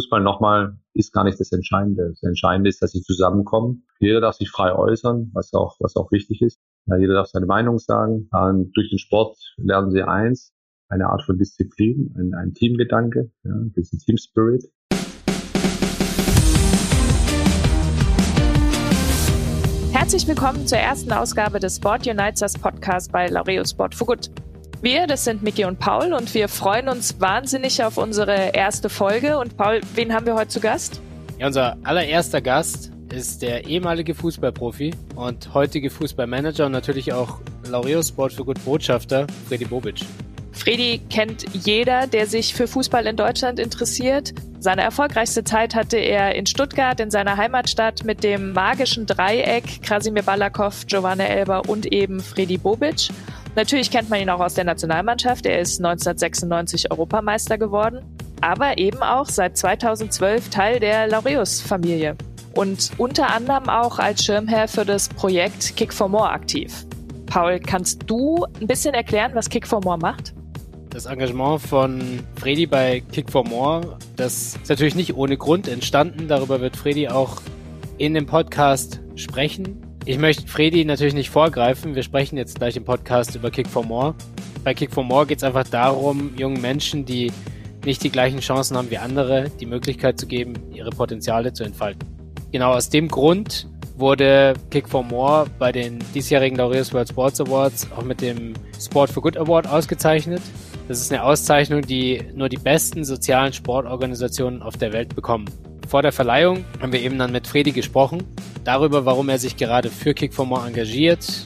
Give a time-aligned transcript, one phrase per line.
[0.00, 2.08] Fußball nochmal ist gar nicht das Entscheidende.
[2.08, 3.84] Das Entscheidende ist, dass sie zusammenkommen.
[3.98, 6.58] Jeder darf sich frei äußern, was auch, was auch wichtig ist.
[6.86, 8.30] Ja, jeder darf seine Meinung sagen.
[8.32, 10.54] Und durch den Sport lernen sie eins,
[10.88, 14.64] eine Art von Disziplin, ein, ein Teamgedanke, ja, diesen Team Spirit.
[19.92, 24.30] Herzlich willkommen zur ersten Ausgabe des Sport Unites Podcast bei Laureo Sport for Good.
[24.82, 29.38] Wir, das sind Miki und Paul und wir freuen uns wahnsinnig auf unsere erste Folge.
[29.38, 31.02] Und Paul, wen haben wir heute zu Gast?
[31.38, 38.02] Ja, unser allererster Gast ist der ehemalige Fußballprofi und heutige Fußballmanager und natürlich auch Laureo
[38.02, 40.00] Sport for Good Botschafter, Freddy Bobic.
[40.52, 44.32] Freddy kennt jeder, der sich für Fußball in Deutschland interessiert.
[44.60, 50.22] Seine erfolgreichste Zeit hatte er in Stuttgart, in seiner Heimatstadt, mit dem magischen Dreieck Krasimir
[50.22, 53.10] Balakov, Giovanna Elber und eben Freddy Bobic.
[53.56, 55.44] Natürlich kennt man ihn auch aus der Nationalmannschaft.
[55.44, 58.00] Er ist 1996 Europameister geworden,
[58.40, 62.16] aber eben auch seit 2012 Teil der Laureus-Familie
[62.54, 66.86] und unter anderem auch als Schirmherr für das Projekt Kick for More aktiv.
[67.26, 70.34] Paul, kannst du ein bisschen erklären, was Kick for More macht?
[70.90, 76.26] Das Engagement von Freddy bei Kick for More, das ist natürlich nicht ohne Grund entstanden.
[76.26, 77.40] Darüber wird Freddy auch
[77.98, 79.89] in dem Podcast sprechen.
[80.06, 81.94] Ich möchte Freddy natürlich nicht vorgreifen.
[81.94, 84.14] Wir sprechen jetzt gleich im Podcast über Kick for More.
[84.64, 87.30] Bei Kick for More geht es einfach darum, jungen Menschen, die
[87.84, 92.08] nicht die gleichen Chancen haben wie andere, die Möglichkeit zu geben, ihre Potenziale zu entfalten.
[92.50, 97.88] Genau aus dem Grund wurde Kick for More bei den diesjährigen Laureus World Sports Awards
[97.96, 100.40] auch mit dem Sport for Good Award ausgezeichnet.
[100.88, 105.44] Das ist eine Auszeichnung, die nur die besten sozialen Sportorganisationen auf der Welt bekommen.
[105.90, 108.22] Vor der Verleihung haben wir eben dann mit Freddy gesprochen,
[108.62, 111.44] darüber, warum er sich gerade für Kick for More engagiert,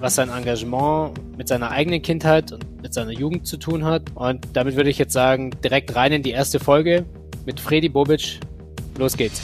[0.00, 4.14] was sein Engagement mit seiner eigenen Kindheit und mit seiner Jugend zu tun hat.
[4.14, 7.06] Und damit würde ich jetzt sagen, direkt rein in die erste Folge
[7.46, 8.38] mit Freddy Bobic.
[8.98, 9.40] Los geht's.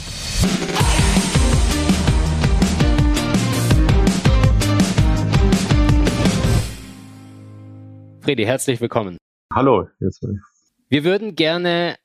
[8.21, 9.17] Freddy, herzlich willkommen.
[9.51, 9.87] Hallo.
[9.99, 10.23] Jetzt.
[10.89, 11.95] Wir würden gerne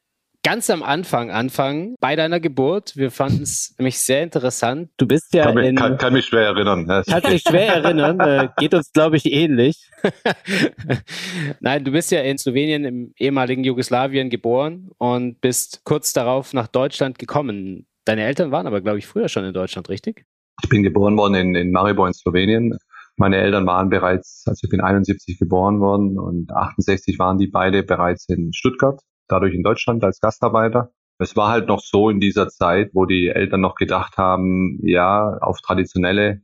[0.48, 2.96] ganz am Anfang anfangen, bei deiner Geburt.
[2.96, 4.88] Wir fanden es nämlich sehr interessant.
[4.96, 5.76] Du bist ja kann mich, in...
[5.76, 6.86] Kann, kann mich schwer erinnern.
[6.86, 8.18] Kann mich schwer erinnern.
[8.18, 9.90] Äh, geht uns, glaube ich, ähnlich.
[11.60, 16.68] Nein, du bist ja in Slowenien im ehemaligen Jugoslawien geboren und bist kurz darauf nach
[16.68, 17.86] Deutschland gekommen.
[18.06, 20.24] Deine Eltern waren aber, glaube ich, früher schon in Deutschland, richtig?
[20.62, 22.74] Ich bin geboren worden in, in Maribor in Slowenien.
[23.18, 27.82] Meine Eltern waren bereits, also ich bin 71 geboren worden und 68 waren die beide
[27.82, 28.98] bereits in Stuttgart,
[29.28, 30.92] dadurch in Deutschland als Gastarbeiter.
[31.18, 35.36] Es war halt noch so in dieser Zeit, wo die Eltern noch gedacht haben, ja,
[35.40, 36.42] auf traditionelle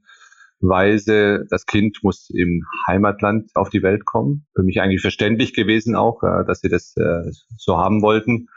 [0.60, 4.46] Weise, das Kind muss im Heimatland auf die Welt kommen.
[4.54, 8.48] Für mich eigentlich verständlich gewesen auch, äh, dass sie das äh, so haben wollten.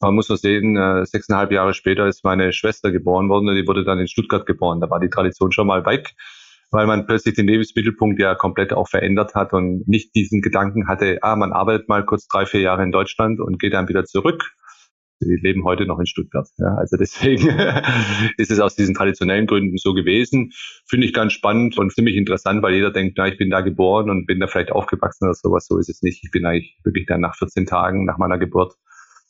[0.00, 3.66] Man muss nur sehen, äh, sechseinhalb Jahre später ist meine Schwester geboren worden und die
[3.66, 4.80] wurde dann in Stuttgart geboren.
[4.80, 6.14] Da war die Tradition schon mal weg
[6.70, 11.18] weil man plötzlich den Lebensmittelpunkt ja komplett auch verändert hat und nicht diesen Gedanken hatte,
[11.22, 14.52] ah, man arbeitet mal kurz drei, vier Jahre in Deutschland und geht dann wieder zurück.
[15.20, 16.48] Sie leben heute noch in Stuttgart.
[16.58, 17.48] Ja, also deswegen
[18.36, 20.52] ist es aus diesen traditionellen Gründen so gewesen.
[20.86, 24.10] Finde ich ganz spannend und ziemlich interessant, weil jeder denkt, na, ich bin da geboren
[24.10, 25.66] und bin da vielleicht aufgewachsen oder sowas.
[25.66, 26.22] So ist es nicht.
[26.22, 28.74] Ich bin eigentlich wirklich dann nach 14 Tagen nach meiner Geburt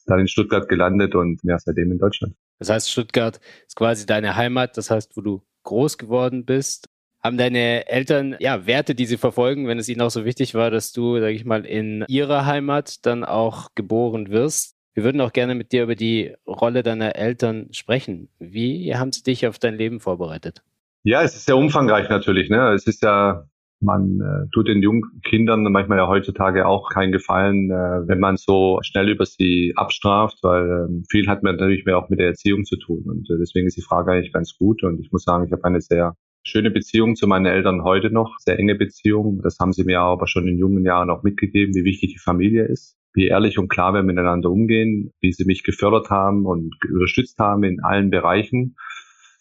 [0.09, 2.35] dann in Stuttgart gelandet und ja, seitdem in Deutschland.
[2.59, 6.89] Das heißt, Stuttgart ist quasi deine Heimat, das heißt, wo du groß geworden bist.
[7.23, 10.71] Haben deine Eltern ja Werte, die sie verfolgen, wenn es ihnen auch so wichtig war,
[10.71, 14.77] dass du, sag ich mal, in ihrer Heimat dann auch geboren wirst?
[14.95, 18.29] Wir würden auch gerne mit dir über die Rolle deiner Eltern sprechen.
[18.39, 20.63] Wie haben sie dich auf dein Leben vorbereitet?
[21.05, 22.51] Ja, es ist sehr umfangreich natürlich.
[22.51, 22.73] Ne?
[22.73, 23.45] Es ist ja,
[23.81, 28.37] man äh, tut den jungen Kindern manchmal ja heutzutage auch keinen Gefallen, äh, wenn man
[28.37, 32.27] so schnell über sie abstraft, weil äh, viel hat man natürlich mehr auch mit der
[32.27, 33.05] Erziehung zu tun.
[33.07, 34.83] Und äh, deswegen ist die Frage eigentlich ganz gut.
[34.83, 36.15] Und ich muss sagen, ich habe eine sehr
[36.49, 39.41] schöne Beziehung zu meinen Eltern heute noch, sehr enge Beziehung.
[39.43, 42.65] Das haben sie mir aber schon in jungen Jahren auch mitgegeben, wie wichtig die Familie
[42.65, 47.39] ist, wie ehrlich und klar wir miteinander umgehen, wie sie mich gefördert haben und unterstützt
[47.39, 48.77] haben in allen Bereichen,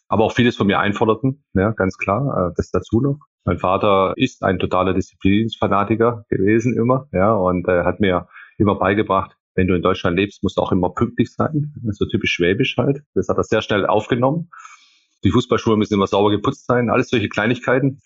[0.07, 3.19] aber auch vieles von mir einforderten, ja, ganz klar, äh, das dazu noch.
[3.45, 8.27] Mein Vater ist ein totaler Disziplinsfanatiker gewesen immer, ja, und er hat mir
[8.57, 11.73] immer beigebracht, wenn du in Deutschland lebst, musst du auch immer pünktlich sein.
[11.89, 13.01] So typisch schwäbisch halt.
[13.15, 14.49] Das hat er sehr schnell aufgenommen.
[15.27, 17.99] Die Fußballschuhe müssen immer sauber geputzt sein, alles solche Kleinigkeiten.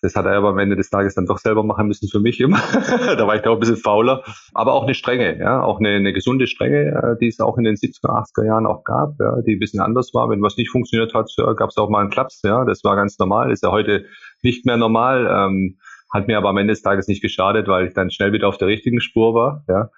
[0.00, 2.40] Das hat er aber am Ende des Tages dann doch selber machen müssen für mich
[2.40, 2.56] immer.
[2.72, 4.22] da war ich auch ein bisschen fauler.
[4.54, 7.64] Aber auch eine Strenge, ja, auch eine, eine gesunde Strenge, äh, die es auch in
[7.64, 10.30] den 70er, 80er Jahren auch gab, ja, die ein bisschen anders war.
[10.30, 13.18] Wenn was nicht funktioniert hat, gab es auch mal einen Klaps, ja, das war ganz
[13.18, 14.06] normal, ist ja heute
[14.42, 15.26] nicht mehr normal.
[15.30, 15.78] Ähm,
[16.12, 18.56] hat mir aber am Ende des Tages nicht geschadet, weil ich dann schnell wieder auf
[18.56, 19.90] der richtigen Spur war, ja.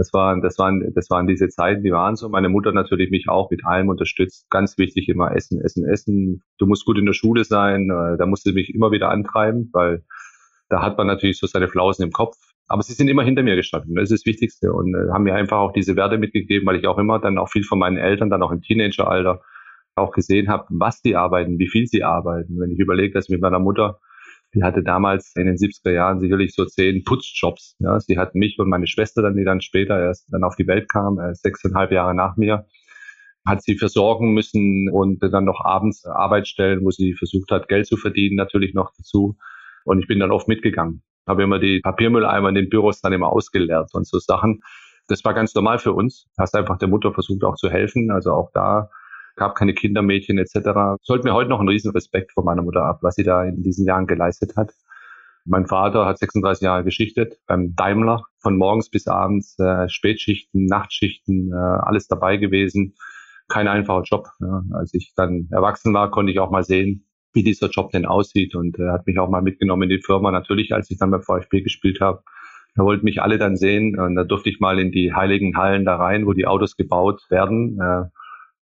[0.00, 2.30] Das waren, das waren, das waren diese Zeiten, die waren so.
[2.30, 4.48] Meine Mutter natürlich mich auch mit allem unterstützt.
[4.48, 6.42] Ganz wichtig immer Essen, Essen, Essen.
[6.56, 7.90] Du musst gut in der Schule sein.
[7.90, 10.02] Äh, da musste mich immer wieder antreiben, weil
[10.70, 12.38] da hat man natürlich so seine Flausen im Kopf.
[12.66, 13.94] Aber sie sind immer hinter mir gestanden.
[13.94, 16.86] Das ist das Wichtigste und äh, haben mir einfach auch diese Werte mitgegeben, weil ich
[16.86, 19.42] auch immer dann auch viel von meinen Eltern, dann auch im Teenageralter,
[19.96, 22.58] auch gesehen habe, was die arbeiten, wie viel sie arbeiten.
[22.58, 24.00] Wenn ich überlege, dass mit meiner Mutter
[24.54, 27.76] die hatte damals in den 70er Jahren sicherlich so zehn Putzjobs.
[27.78, 28.00] Ja.
[28.00, 30.88] Sie hat mich und meine Schwester dann, die dann später erst dann auf die Welt
[30.88, 32.66] kam, äh, sechseinhalb Jahre nach mir,
[33.46, 37.96] hat sie versorgen müssen und dann noch abends Arbeitsstellen, wo sie versucht hat, Geld zu
[37.96, 39.36] verdienen, natürlich noch dazu.
[39.84, 41.02] Und ich bin dann oft mitgegangen.
[41.26, 44.62] Habe immer die Papiermülleimer in den Büros dann immer ausgeleert und so Sachen.
[45.06, 46.28] Das war ganz normal für uns.
[46.38, 48.10] Hast einfach der Mutter versucht auch zu helfen.
[48.10, 48.90] Also auch da
[49.40, 51.00] gab keine Kindermädchen etc.
[51.02, 53.62] Sollte mir heute noch einen riesen Respekt vor meiner Mutter ab, was sie da in
[53.62, 54.72] diesen Jahren geleistet hat.
[55.46, 61.50] Mein Vater hat 36 Jahre geschichtet beim Daimler, von morgens bis abends, äh, Spätschichten, Nachtschichten,
[61.52, 62.94] äh, alles dabei gewesen.
[63.48, 64.28] Kein einfacher Job.
[64.40, 64.62] Ja.
[64.74, 68.54] Als ich dann erwachsen war, konnte ich auch mal sehen, wie dieser Job denn aussieht
[68.54, 70.30] und äh, hat mich auch mal mitgenommen in die Firma.
[70.30, 72.22] Natürlich, als ich dann beim VfB gespielt habe,
[72.74, 75.86] da wollten mich alle dann sehen und da durfte ich mal in die heiligen Hallen
[75.86, 77.80] da rein, wo die Autos gebaut werden.
[77.80, 78.19] Äh,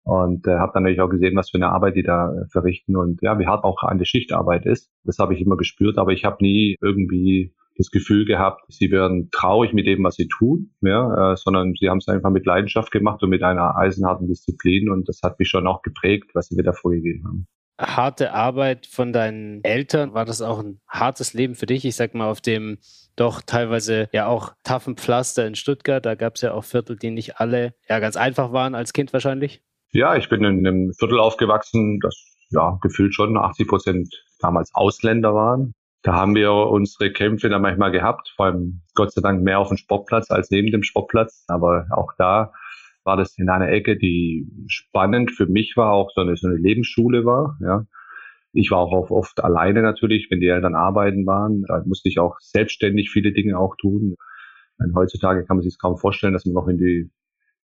[0.04, 2.96] und äh, habe dann natürlich auch gesehen, was für eine Arbeit die da äh, verrichten
[2.96, 4.92] und ja, wie hart auch eine Schichtarbeit ist.
[5.04, 9.30] Das habe ich immer gespürt, aber ich habe nie irgendwie das Gefühl gehabt, sie wären
[9.32, 12.92] traurig mit dem, was sie tun, ja, äh, sondern sie haben es einfach mit Leidenschaft
[12.92, 16.56] gemacht und mit einer eisenharten Disziplin und das hat mich schon auch geprägt, was sie
[16.56, 17.48] mir da vorgegeben haben.
[17.80, 21.86] Harte Arbeit von deinen Eltern, war das auch ein hartes Leben für dich?
[21.86, 22.78] Ich sag mal, auf dem
[23.16, 27.10] doch teilweise ja auch taffen Pflaster in Stuttgart, da gab es ja auch Viertel, die
[27.10, 29.64] nicht alle ja ganz einfach waren als Kind wahrscheinlich.
[29.94, 35.36] Ja, ich bin in einem Viertel aufgewachsen, das ja gefühlt schon 80 Prozent damals Ausländer
[35.36, 35.74] waren.
[36.02, 39.70] Da haben wir unsere Kämpfe dann manchmal gehabt, vor allem Gott sei Dank mehr auf
[39.70, 41.46] dem Sportplatz als neben dem Sportplatz.
[41.48, 42.54] Aber auch da
[43.04, 46.58] war das in einer Ecke, die spannend für mich war, auch so eine, so eine
[46.58, 47.58] Lebensschule war.
[47.62, 47.86] Ja.
[48.52, 51.64] Ich war auch oft alleine natürlich, wenn die Eltern arbeiten waren.
[51.68, 54.16] Da musste ich auch selbstständig viele Dinge auch tun.
[54.80, 57.12] Und heutzutage kann man sich kaum vorstellen, dass man noch in die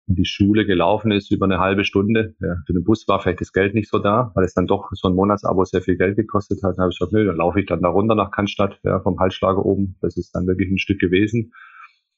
[0.06, 2.34] in die Schule gelaufen ist über eine halbe Stunde.
[2.40, 4.90] Ja, für den Bus war vielleicht das Geld nicht so da, weil es dann doch
[4.92, 6.76] so ein Monatsabo sehr viel Geld gekostet hat.
[6.76, 9.18] Dann habe ich gesagt, nö, dann laufe ich dann da runter nach Cannstatt, ja, vom
[9.18, 9.96] Halsschlager oben.
[10.02, 11.52] Das ist dann wirklich ein Stück gewesen.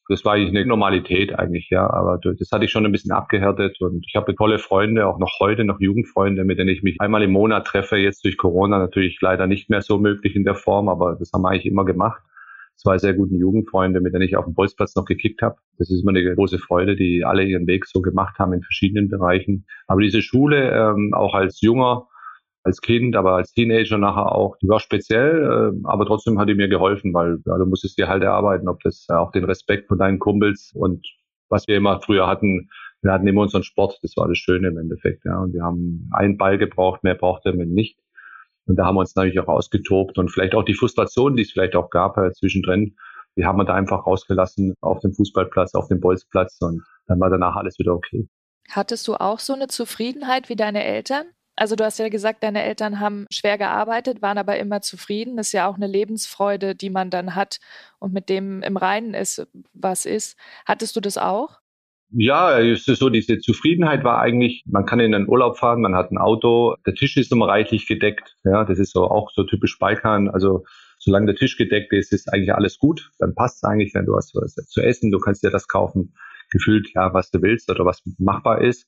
[0.09, 3.81] Das war eigentlich eine Normalität eigentlich, ja, aber das hatte ich schon ein bisschen abgehärtet
[3.81, 7.25] und ich habe tolle Freunde, auch noch heute noch Jugendfreunde, mit denen ich mich einmal
[7.25, 7.97] im Monat treffe.
[7.97, 11.43] Jetzt durch Corona natürlich leider nicht mehr so möglich in der Form, aber das haben
[11.43, 12.23] wir eigentlich immer gemacht
[12.77, 15.57] zwei sehr guten Jugendfreunde, mit denen ich auf dem Bolzplatz noch gekickt habe.
[15.79, 19.09] Das ist immer eine große Freude, die alle ihren Weg so gemacht haben in verschiedenen
[19.09, 19.67] Bereichen.
[19.87, 22.09] Aber diese Schule, ähm, auch als junger,
[22.67, 26.55] als Kind, aber als Teenager nachher auch, die war speziell, äh, aber trotzdem hat die
[26.55, 29.87] mir geholfen, weil ja, du musstest dir halt erarbeiten, ob das äh, auch den Respekt
[29.87, 31.07] von deinen Kumpels und
[31.49, 32.69] was wir immer früher hatten,
[33.03, 35.39] wir hatten immer unseren Sport, das war das Schöne im Endeffekt, ja.
[35.39, 38.01] Und wir haben einen Ball gebraucht, mehr brauchte man nicht.
[38.67, 41.53] Und da haben wir uns natürlich auch ausgetobt und vielleicht auch die Frustration, die es
[41.53, 42.97] vielleicht auch gab äh, zwischendrin,
[43.37, 47.31] die haben wir da einfach rausgelassen auf dem Fußballplatz, auf dem Bolzplatz und dann war
[47.31, 48.29] danach alles wieder okay.
[48.71, 51.27] Hattest du auch so eine Zufriedenheit wie deine Eltern?
[51.55, 55.37] Also du hast ja gesagt, deine Eltern haben schwer gearbeitet, waren aber immer zufrieden.
[55.37, 57.59] Das ist ja auch eine Lebensfreude, die man dann hat
[57.99, 60.37] und mit dem im Reinen ist, was ist.
[60.67, 61.61] Hattest du das auch?
[62.11, 66.13] Ja, ist so, diese Zufriedenheit war eigentlich, man kann in den Urlaub fahren, man hat
[66.13, 68.37] ein Auto, der Tisch ist immer reichlich gedeckt.
[68.45, 70.31] Ja, das ist so auch so typisch Balkan.
[70.31, 70.65] Also
[70.99, 73.11] solange der Tisch gedeckt ist, ist eigentlich alles gut.
[73.19, 76.15] Dann passt es eigentlich, wenn du hast was zu essen, du kannst dir das kaufen,
[76.51, 78.87] gefühlt, ja, was du willst oder was machbar ist.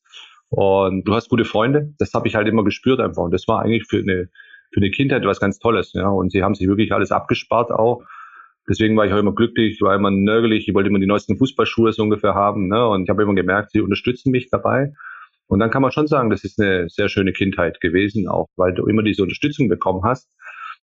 [0.49, 1.93] Und du hast gute Freunde.
[1.99, 3.23] Das habe ich halt immer gespürt einfach.
[3.23, 4.29] Und das war eigentlich für eine,
[4.73, 5.93] für eine Kindheit was ganz Tolles.
[5.93, 8.03] Ja, und sie haben sich wirklich alles abgespart auch.
[8.69, 10.69] Deswegen war ich auch immer glücklich, war immer nörgelig.
[10.69, 12.69] Ich wollte immer die neuesten Fußballschuhe so ungefähr haben.
[12.69, 12.87] Ne?
[12.87, 14.93] Und ich habe immer gemerkt, sie unterstützen mich dabei.
[15.47, 18.75] Und dann kann man schon sagen, das ist eine sehr schöne Kindheit gewesen, auch weil
[18.75, 20.29] du immer diese Unterstützung bekommen hast.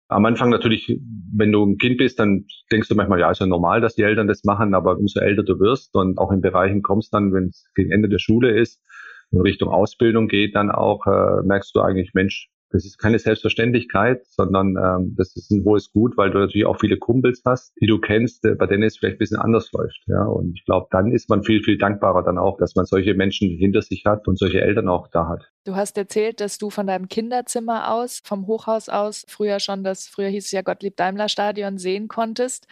[0.07, 0.99] Am Anfang natürlich,
[1.35, 4.01] wenn du ein Kind bist, dann denkst du manchmal, ja, ist ja normal, dass die
[4.01, 7.49] Eltern das machen, aber umso älter du wirst und auch in Bereichen kommst dann, wenn
[7.49, 8.81] es gegen Ende der Schule ist,
[9.29, 14.25] in Richtung Ausbildung geht, dann auch äh, merkst du eigentlich, Mensch, das ist keine Selbstverständlichkeit,
[14.27, 17.87] sondern ähm, das ist ein hohes Gut, weil du natürlich auch viele Kumpels hast, die
[17.87, 19.99] du kennst, äh, bei denen es vielleicht ein bisschen anders läuft.
[20.07, 23.13] Ja, und ich glaube, dann ist man viel, viel dankbarer dann auch, dass man solche
[23.15, 25.49] Menschen hinter sich hat und solche Eltern auch da hat.
[25.65, 30.07] Du hast erzählt, dass du von deinem Kinderzimmer aus, vom Hochhaus aus, früher schon das,
[30.07, 32.67] früher hieß es ja Gottlieb-Daimler-Stadion sehen konntest.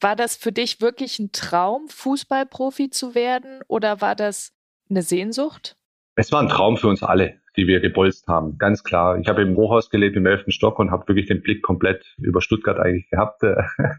[0.00, 4.52] War das für dich wirklich ein Traum, Fußballprofi zu werden oder war das
[4.90, 5.76] eine Sehnsucht?
[6.14, 9.18] Es war ein Traum für uns alle, die wir gebolzt haben, ganz klar.
[9.18, 12.42] Ich habe im Hochhaus gelebt, im elften Stock und habe wirklich den Blick komplett über
[12.42, 13.62] Stuttgart eigentlich gehabt äh,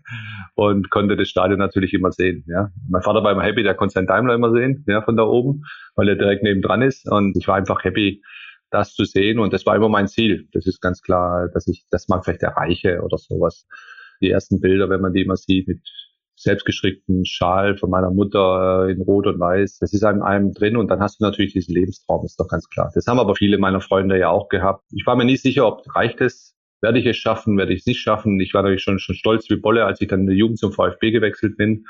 [0.55, 2.43] und konnte das Stadion natürlich immer sehen.
[2.47, 2.69] Ja.
[2.87, 5.63] Mein Vater war immer happy, der konnte seinen Daimler immer sehen, ja, von da oben,
[5.95, 8.21] weil er direkt neben dran ist und ich war einfach happy,
[8.69, 10.47] das zu sehen und das war immer mein Ziel.
[10.51, 13.67] Das ist ganz klar, dass ich das mal vielleicht erreiche oder sowas.
[14.21, 15.81] Die ersten Bilder, wenn man die immer sieht mit
[16.43, 19.79] selbstgestrickten Schal von meiner Mutter äh, in Rot und Weiß.
[19.79, 22.69] Das ist einem, einem drin und dann hast du natürlich diesen Lebenstraum, ist doch ganz
[22.69, 22.91] klar.
[22.93, 24.83] Das haben aber viele meiner Freunde ja auch gehabt.
[24.91, 27.85] Ich war mir nie sicher, ob reicht es, werde ich es schaffen, werde ich es
[27.85, 28.39] nicht schaffen.
[28.39, 30.71] Ich war natürlich schon, schon stolz wie Bolle, als ich dann in der Jugend zum
[30.71, 31.85] VfB gewechselt bin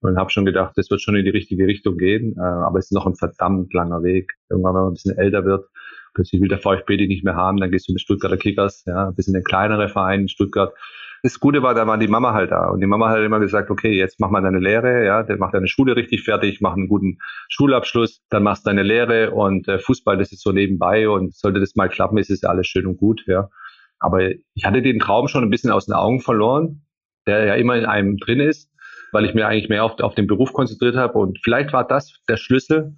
[0.00, 2.36] und habe schon gedacht, das wird schon in die richtige Richtung gehen.
[2.38, 4.32] Äh, aber es ist noch ein verdammt langer Weg.
[4.50, 5.66] Irgendwann, wenn man ein bisschen älter wird,
[6.14, 8.84] plötzlich will der VfB die nicht mehr haben, dann gehst du in die Stuttgarter Kickers,
[8.86, 10.72] ja, ein bisschen ein kleinerer Verein in Stuttgart
[11.26, 12.68] das Gute war, da war die Mama halt da.
[12.68, 15.50] Und die Mama hat immer gesagt, okay, jetzt mach mal deine Lehre, ja, dann mach
[15.50, 17.18] deine Schule richtig fertig, mach einen guten
[17.48, 21.74] Schulabschluss, dann machst deine Lehre und äh, Fußball, das ist so nebenbei und sollte das
[21.74, 23.48] mal klappen, ist es alles schön und gut, ja.
[23.98, 24.20] Aber
[24.54, 26.86] ich hatte den Traum schon ein bisschen aus den Augen verloren,
[27.26, 28.70] der ja immer in einem drin ist,
[29.10, 31.18] weil ich mir eigentlich mehr auf, auf den Beruf konzentriert habe.
[31.18, 32.94] Und vielleicht war das der Schlüssel,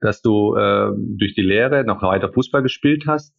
[0.00, 3.32] dass du äh, durch die Lehre noch weiter Fußball gespielt hast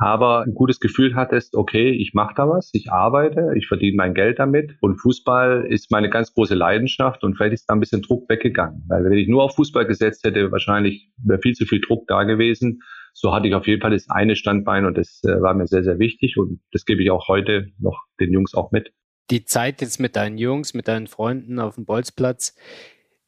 [0.00, 4.14] aber ein gutes Gefühl hattest, okay, ich mache da was, ich arbeite, ich verdiene mein
[4.14, 8.00] Geld damit und Fußball ist meine ganz große Leidenschaft und vielleicht ist da ein bisschen
[8.00, 8.82] Druck weggegangen.
[8.88, 12.22] Weil wenn ich nur auf Fußball gesetzt hätte, wahrscheinlich wäre viel zu viel Druck da
[12.22, 12.80] gewesen.
[13.12, 15.84] So hatte ich auf jeden Fall das eine Standbein und das äh, war mir sehr,
[15.84, 18.94] sehr wichtig und das gebe ich auch heute noch den Jungs auch mit.
[19.30, 22.56] Die Zeit jetzt mit deinen Jungs, mit deinen Freunden auf dem Bolzplatz,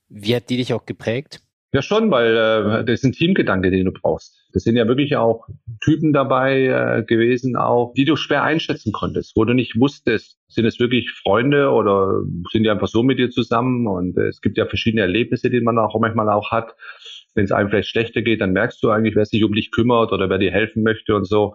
[0.08, 1.41] wie hat die dich auch geprägt?
[1.74, 4.46] Ja, schon, weil äh, das ist ein Teamgedanke, den du brauchst.
[4.52, 5.46] Das sind ja wirklich auch
[5.82, 10.66] Typen dabei äh, gewesen, auch die du schwer einschätzen konntest, wo du nicht wusstest, sind
[10.66, 12.20] es wirklich Freunde oder
[12.52, 13.86] sind die einfach so mit dir zusammen?
[13.86, 16.76] Und äh, es gibt ja verschiedene Erlebnisse, die man auch manchmal auch hat.
[17.34, 20.12] Wenn es einem vielleicht schlechter geht, dann merkst du eigentlich, wer sich um dich kümmert
[20.12, 21.54] oder wer dir helfen möchte und so.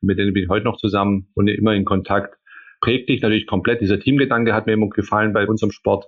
[0.00, 2.36] Mit denen bin ich heute noch zusammen und immer in Kontakt.
[2.80, 3.80] Prägt dich natürlich komplett.
[3.80, 6.06] Dieser Teamgedanke hat mir immer gefallen bei unserem Sport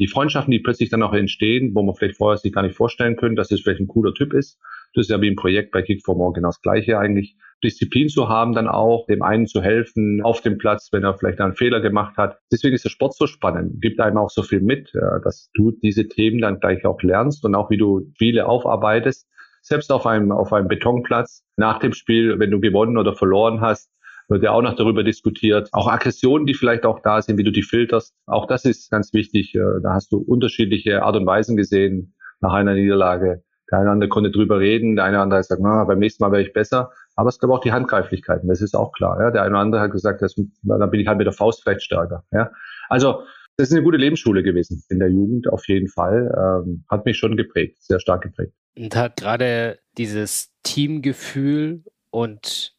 [0.00, 3.16] die Freundschaften, die plötzlich dann auch entstehen, wo man vielleicht vorher sich gar nicht vorstellen
[3.16, 4.58] können, dass es vielleicht ein cooler Typ ist.
[4.94, 7.36] Das ist ja wie ein Projekt bei Kick for More genau das Gleiche eigentlich.
[7.62, 11.40] Disziplin zu haben, dann auch dem einen zu helfen auf dem Platz, wenn er vielleicht
[11.40, 12.38] einen Fehler gemacht hat.
[12.50, 16.08] Deswegen ist der Sport so spannend, gibt einem auch so viel mit, dass du diese
[16.08, 19.28] Themen dann gleich auch lernst und auch wie du Spiele aufarbeitest.
[19.60, 23.90] Selbst auf einem, auf einem Betonplatz nach dem Spiel, wenn du gewonnen oder verloren hast,
[24.30, 25.68] wird ja auch noch darüber diskutiert.
[25.72, 28.14] Auch Aggressionen, die vielleicht auch da sind, wie du die filterst.
[28.26, 29.54] Auch das ist ganz wichtig.
[29.54, 33.42] Äh, da hast du unterschiedliche Art und Weisen gesehen nach einer Niederlage.
[33.70, 36.24] Der eine oder andere konnte drüber reden, der eine oder andere sagt, na, beim nächsten
[36.24, 36.90] Mal wäre ich besser.
[37.14, 39.20] Aber es gab auch die Handgreiflichkeiten, das ist auch klar.
[39.20, 39.30] Ja.
[39.30, 41.82] Der eine oder andere hat gesagt, das, da bin ich halt mit der Faust vielleicht
[41.82, 42.24] stärker.
[42.32, 42.50] Ja.
[42.88, 43.22] Also
[43.56, 46.32] das ist eine gute Lebensschule gewesen in der Jugend, auf jeden Fall.
[46.64, 48.54] Ähm, hat mich schon geprägt, sehr stark geprägt.
[48.76, 52.74] Und hat gerade dieses Teamgefühl und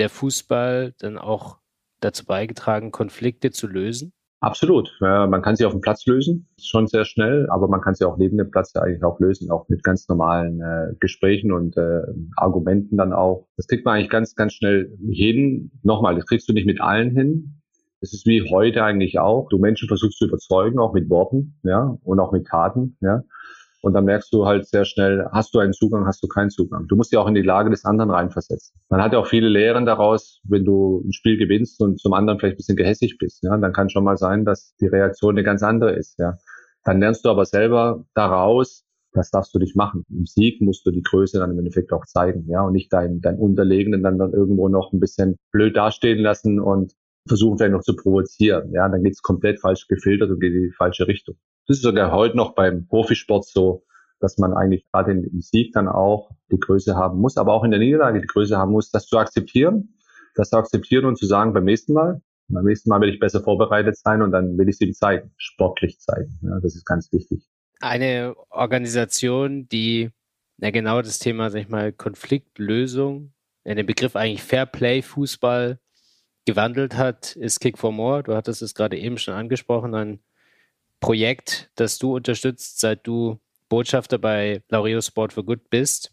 [0.00, 1.58] der Fußball dann auch
[2.00, 4.12] dazu beigetragen, Konflikte zu lösen?
[4.42, 4.96] Absolut.
[5.02, 8.06] Ja, man kann sie auf dem Platz lösen, schon sehr schnell, aber man kann sie
[8.06, 12.00] auch neben dem Platz eigentlich auch lösen, auch mit ganz normalen äh, Gesprächen und äh,
[12.36, 13.48] Argumenten dann auch.
[13.58, 15.70] Das kriegt man eigentlich ganz, ganz schnell hin.
[15.82, 17.60] Nochmal, das kriegst du nicht mit allen hin.
[18.00, 19.50] Es ist wie heute eigentlich auch.
[19.50, 23.22] Du Menschen versuchst zu überzeugen, auch mit Worten, ja, und auch mit Taten, ja.
[23.82, 26.86] Und dann merkst du halt sehr schnell, hast du einen Zugang, hast du keinen Zugang.
[26.86, 28.78] Du musst dich auch in die Lage des anderen reinversetzen.
[28.90, 32.38] Man hat ja auch viele Lehren daraus, wenn du ein Spiel gewinnst und zum anderen
[32.38, 33.42] vielleicht ein bisschen gehässig bist.
[33.42, 36.18] Ja, dann kann schon mal sein, dass die Reaktion eine ganz andere ist.
[36.18, 36.36] Ja,
[36.84, 40.04] dann lernst du aber selber daraus, das darfst du nicht machen.
[40.10, 43.20] Im Sieg musst du die Größe dann im Endeffekt auch zeigen, ja, und nicht deinen
[43.20, 46.92] dein Unterlegenen dann, dann irgendwo noch ein bisschen blöd dastehen lassen und
[47.26, 48.72] versuchen vielleicht noch zu provozieren.
[48.72, 51.36] Ja, dann geht's komplett falsch gefiltert und geht in die falsche Richtung.
[51.66, 53.84] Das ist sogar heute noch beim Profisport so,
[54.20, 57.70] dass man eigentlich gerade im Sieg dann auch die Größe haben muss, aber auch in
[57.70, 59.94] der Niederlage die Größe haben muss, das zu akzeptieren,
[60.34, 63.42] das zu akzeptieren und zu sagen, beim nächsten Mal, beim nächsten Mal will ich besser
[63.42, 66.38] vorbereitet sein und dann will ich es ihm zeigen, sportlich zeigen.
[66.42, 67.48] Ja, das ist ganz wichtig.
[67.80, 70.10] Eine Organisation, die
[70.58, 73.32] ja genau das Thema, sag ich mal, Konfliktlösung,
[73.64, 75.78] ja, den Begriff eigentlich Fairplay Fußball
[76.46, 78.22] gewandelt hat, ist Kick for More.
[78.22, 80.20] Du hattest es gerade eben schon angesprochen, ein
[81.00, 83.38] Projekt, das du unterstützt, seit du
[83.68, 86.12] Botschafter bei Laureo Sport for Good bist.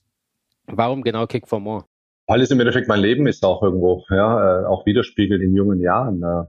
[0.67, 1.85] Warum genau Kick for More?
[2.27, 5.79] Weil es im Endeffekt mein Leben ist auch irgendwo, ja, äh, auch widerspiegelt in jungen
[5.79, 6.43] Jahren, äh,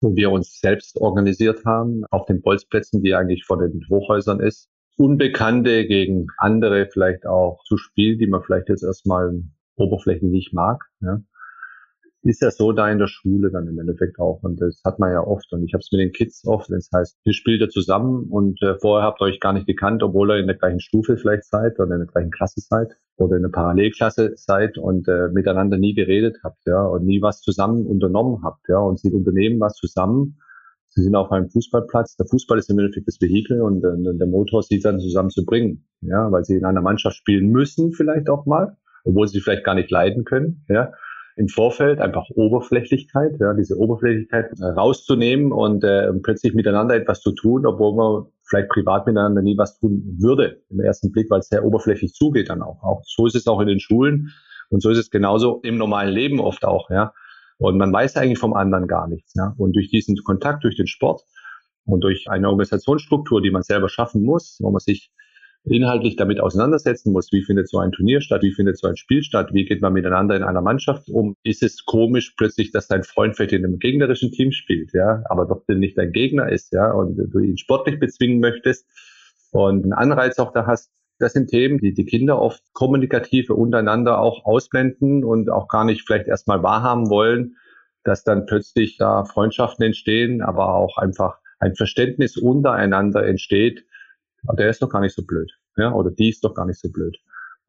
[0.00, 4.68] wo wir uns selbst organisiert haben, auf den Bolzplätzen, die eigentlich vor den Hochhäusern ist.
[4.96, 9.42] Unbekannte gegen andere vielleicht auch zu spielen, die man vielleicht jetzt erstmal
[9.76, 10.84] oberflächlich nicht mag.
[11.00, 11.20] Ja.
[12.22, 14.42] Ist ja so da in der Schule dann im Endeffekt auch.
[14.42, 15.52] Und das hat man ja oft.
[15.52, 18.26] Und ich habe es mit den Kids oft, wenn es heißt, ihr spielt ja zusammen
[18.30, 21.16] und äh, vorher habt ihr euch gar nicht gekannt, obwohl ihr in der gleichen Stufe
[21.16, 25.28] vielleicht seid oder in der gleichen Klasse seid oder in der Parallelklasse seid und äh,
[25.28, 29.60] miteinander nie geredet habt, ja, und nie was zusammen unternommen habt, ja, und sie unternehmen
[29.60, 30.38] was zusammen.
[30.90, 32.16] Sie sind auf einem Fußballplatz.
[32.16, 36.30] Der Fußball ist im Endeffekt das Vehikel und äh, der Motor, sie dann zusammenzubringen, ja,
[36.32, 39.90] weil sie in einer Mannschaft spielen müssen vielleicht auch mal, obwohl sie vielleicht gar nicht
[39.90, 40.92] leiden können, ja
[41.38, 47.32] im Vorfeld einfach Oberflächlichkeit, ja, diese Oberflächlichkeit äh, rauszunehmen und äh, plötzlich miteinander etwas zu
[47.32, 51.48] tun, obwohl man vielleicht privat miteinander nie was tun würde im ersten Blick, weil es
[51.48, 52.82] sehr oberflächlich zugeht dann auch.
[52.82, 53.02] auch.
[53.04, 54.32] So ist es auch in den Schulen
[54.70, 57.12] und so ist es genauso im normalen Leben oft auch, ja.
[57.58, 59.54] Und man weiß eigentlich vom anderen gar nichts, ja.
[59.58, 61.22] Und durch diesen Kontakt, durch den Sport
[61.84, 65.12] und durch eine Organisationsstruktur, die man selber schaffen muss, wo man sich
[65.64, 69.22] inhaltlich damit auseinandersetzen muss, wie findet so ein Turnier statt, wie findet so ein Spiel
[69.22, 73.02] statt, wie geht man miteinander in einer Mannschaft um, ist es komisch plötzlich, dass dein
[73.02, 76.90] Freund vielleicht in einem gegnerischen Team spielt, ja, aber doch nicht dein Gegner ist, ja,
[76.92, 78.86] und du ihn sportlich bezwingen möchtest
[79.52, 84.20] und einen Anreiz auch da hast, das sind Themen, die die Kinder oft kommunikativ untereinander
[84.20, 87.56] auch ausblenden und auch gar nicht vielleicht erstmal wahrhaben wollen,
[88.04, 93.84] dass dann plötzlich da Freundschaften entstehen, aber auch einfach ein Verständnis untereinander entsteht,
[94.58, 96.90] der ist doch gar nicht so blöd, ja, oder die ist doch gar nicht so
[96.90, 97.16] blöd.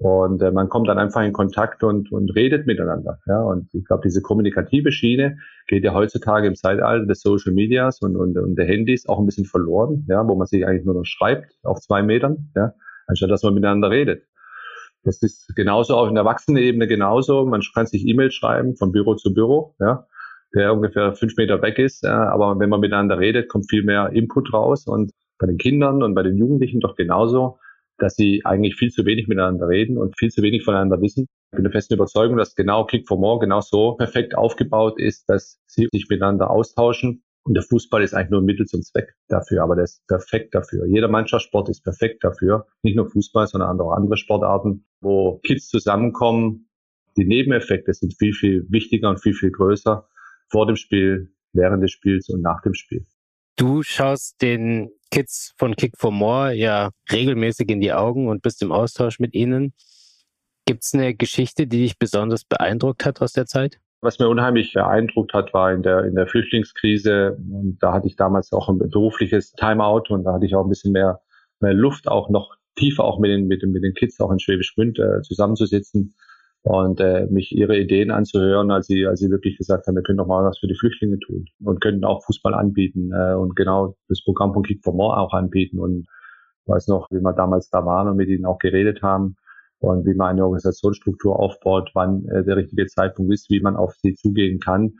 [0.02, 3.20] Und äh, man kommt dann einfach in Kontakt und, und redet miteinander.
[3.28, 3.42] Ja?
[3.42, 8.16] Und ich glaube, diese kommunikative Schiene geht ja heutzutage im Zeitalter des Social Medias und,
[8.16, 11.04] und, und der Handys auch ein bisschen verloren, ja, wo man sich eigentlich nur noch
[11.04, 12.74] schreibt auf zwei Metern, ja,
[13.08, 14.24] anstatt dass man miteinander redet.
[15.04, 17.46] Das ist genauso auch in der Erwachsenenebene genauso.
[17.46, 20.08] Man kann sich E-Mail schreiben von Büro zu Büro, ja,
[20.56, 22.04] der ungefähr fünf Meter weg ist.
[22.04, 26.04] Ja, aber wenn man miteinander redet, kommt viel mehr Input raus und bei den Kindern
[26.04, 27.60] und bei den Jugendlichen doch genauso,
[27.98, 31.28] dass sie eigentlich viel zu wenig miteinander reden und viel zu wenig voneinander wissen.
[31.52, 35.30] Ich bin der festen Überzeugung, dass genau Kick for More genau so perfekt aufgebaut ist,
[35.30, 37.24] dass sie sich miteinander austauschen.
[37.44, 40.54] Und der Fußball ist eigentlich nur ein Mittel zum Zweck dafür, aber der ist perfekt
[40.54, 40.86] dafür.
[40.86, 42.68] Jeder Mannschaftssport ist perfekt dafür.
[42.84, 46.70] Nicht nur Fußball, sondern auch andere Sportarten, wo Kids zusammenkommen.
[47.18, 50.08] Die Nebeneffekte sind viel, viel wichtiger und viel, viel größer
[50.50, 53.06] vor dem Spiel, während des Spiels und nach dem Spiel.
[53.56, 58.62] Du schaust den Kids von Kick for More ja regelmäßig in die Augen und bist
[58.62, 59.74] im Austausch mit ihnen.
[60.66, 63.80] Gibt es eine Geschichte, die dich besonders beeindruckt hat aus der Zeit?
[64.02, 67.38] Was mir unheimlich beeindruckt hat, war in der, in der Flüchtlingskrise.
[67.38, 70.70] Und da hatte ich damals auch ein berufliches Timeout und da hatte ich auch ein
[70.70, 71.22] bisschen mehr,
[71.60, 74.40] mehr Luft, auch noch tiefer auch mit den, mit den, mit den Kids auch in
[74.40, 76.14] Schwäbisch Gmünd äh, zusammenzusitzen
[76.64, 80.18] und äh, mich ihre Ideen anzuhören, als sie, als sie wirklich gesagt haben, wir können
[80.18, 83.96] doch mal was für die Flüchtlinge tun und könnten auch Fußball anbieten äh, und genau
[84.08, 85.80] das Programm von Kick for More auch anbieten.
[85.80, 86.08] Und
[86.66, 89.36] weiß noch, wie wir damals da waren und mit ihnen auch geredet haben
[89.80, 93.96] und wie man eine Organisationsstruktur aufbaut, wann äh, der richtige Zeitpunkt ist, wie man auf
[94.02, 94.94] sie zugehen kann,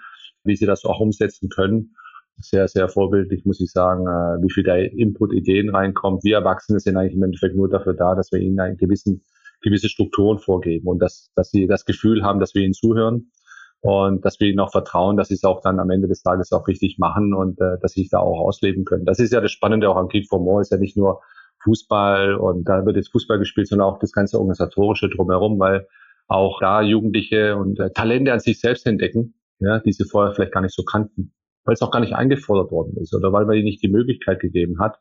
[0.44, 1.96] wie sie das auch umsetzen können.
[2.42, 6.24] Sehr, sehr vorbildlich, muss ich sagen, äh, wie viel da Input, Ideen reinkommt.
[6.24, 9.24] Wir Erwachsene sind eigentlich im Endeffekt nur dafür da, dass wir ihnen einen gewissen
[9.62, 13.32] gewisse Strukturen vorgeben und dass, dass sie das Gefühl haben, dass wir ihnen zuhören
[13.82, 16.52] und dass wir ihnen auch vertrauen, dass sie es auch dann am Ende des Tages
[16.52, 19.06] auch richtig machen und äh, dass sie sich da auch ausleben können.
[19.06, 21.22] Das ist ja das Spannende auch am Kick for More, ist ja nicht nur
[21.64, 25.88] Fußball und da wird jetzt Fußball gespielt, sondern auch das ganze Organisatorische drumherum, weil
[26.28, 30.54] auch da Jugendliche und äh, Talente an sich selbst entdecken, ja, die sie vorher vielleicht
[30.54, 33.56] gar nicht so kannten, weil es auch gar nicht eingefordert worden ist oder weil man
[33.56, 35.00] ihnen nicht die Möglichkeit gegeben hat.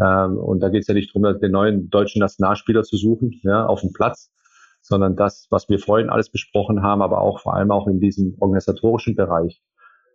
[0.00, 3.66] Ähm, und da geht es ja nicht darum, den neuen deutschen Nationalspieler zu suchen, ja,
[3.66, 4.30] auf dem Platz,
[4.80, 8.36] sondern das, was wir vorhin alles besprochen haben, aber auch vor allem auch in diesem
[8.38, 9.60] organisatorischen Bereich,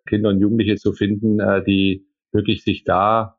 [0.07, 3.37] Kinder und Jugendliche zu finden, äh, die wirklich sich da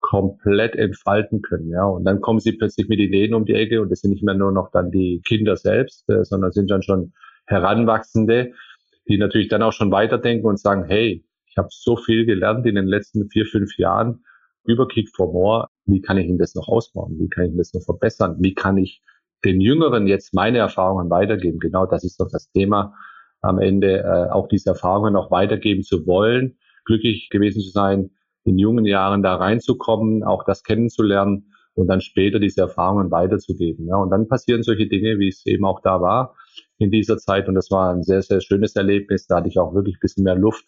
[0.00, 1.84] komplett entfalten können, ja.
[1.84, 4.34] Und dann kommen sie plötzlich mit Ideen um die Ecke und das sind nicht mehr
[4.34, 7.12] nur noch dann die Kinder selbst, äh, sondern sind dann schon
[7.46, 8.52] Heranwachsende,
[9.08, 12.76] die natürlich dann auch schon weiterdenken und sagen, hey, ich habe so viel gelernt in
[12.76, 14.24] den letzten vier, fünf Jahren
[14.64, 17.18] über Kick for More wie kann ich ihn das noch ausbauen?
[17.18, 18.36] Wie kann ich ihn das noch verbessern?
[18.38, 19.02] Wie kann ich
[19.44, 21.58] den Jüngeren jetzt meine Erfahrungen weitergeben?
[21.58, 22.94] Genau das ist doch das Thema
[23.40, 28.10] am Ende, äh, auch diese Erfahrungen noch weitergeben zu wollen, glücklich gewesen zu sein,
[28.44, 33.86] in jungen Jahren da reinzukommen, auch das kennenzulernen und dann später diese Erfahrungen weiterzugeben.
[33.86, 36.36] Ja, und dann passieren solche Dinge, wie es eben auch da war
[36.78, 37.48] in dieser Zeit.
[37.48, 39.26] Und das war ein sehr, sehr schönes Erlebnis.
[39.26, 40.64] Da hatte ich auch wirklich ein bisschen mehr Luft.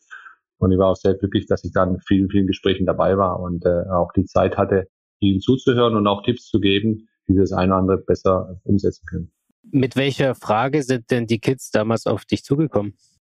[0.62, 3.40] Und ich war auch sehr glücklich, dass ich dann in vielen, vielen Gesprächen dabei war
[3.40, 4.86] und äh, auch die Zeit hatte,
[5.18, 9.04] ihnen zuzuhören und auch Tipps zu geben, wie sie das eine oder andere besser umsetzen
[9.06, 9.32] können.
[9.72, 12.94] Mit welcher Frage sind denn die Kids damals auf dich zugekommen?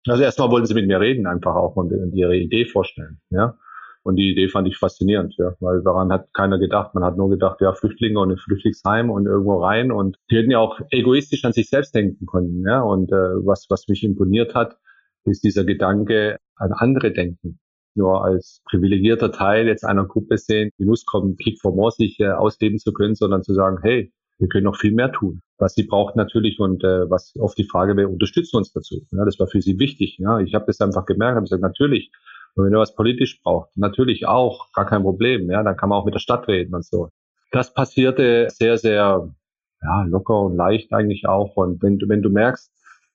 [0.05, 3.57] Also erstmal wollten sie mit mir reden, einfach auch und, ihre Idee vorstellen, ja.
[4.05, 6.93] Und die Idee fand ich faszinierend, ja, weil daran hat keiner gedacht.
[6.93, 9.93] Man hat nur gedacht, ja, Flüchtlinge und ein Flüchtlingsheim und irgendwo rein.
[9.93, 12.81] Und die hätten ja auch egoistisch an sich selbst denken können, ja.
[12.81, 14.75] Und äh, was, was mich imponiert hat,
[15.23, 17.60] ist dieser Gedanke an andere denken.
[17.96, 22.20] Nur als privilegierter Teil jetzt einer Gruppe sehen, die Lust kommt, Kick for More sich
[22.20, 25.42] äh, ausleben zu können, sondern zu sagen, hey, wir können noch viel mehr tun.
[25.58, 29.06] Was sie braucht natürlich und äh, was oft die Frage wäre, unterstützt uns dazu.
[29.12, 30.18] Ja, das war für sie wichtig.
[30.20, 32.12] Ja, ich habe das einfach gemerkt, habe gesagt, natürlich,
[32.56, 35.50] wenn ihr was politisch braucht, natürlich auch, gar kein Problem.
[35.50, 37.10] Ja, dann kann man auch mit der Stadt reden und so.
[37.52, 39.34] Das passierte sehr, sehr
[39.82, 41.56] ja, locker und leicht eigentlich auch.
[41.56, 42.72] Und wenn du, wenn du merkst,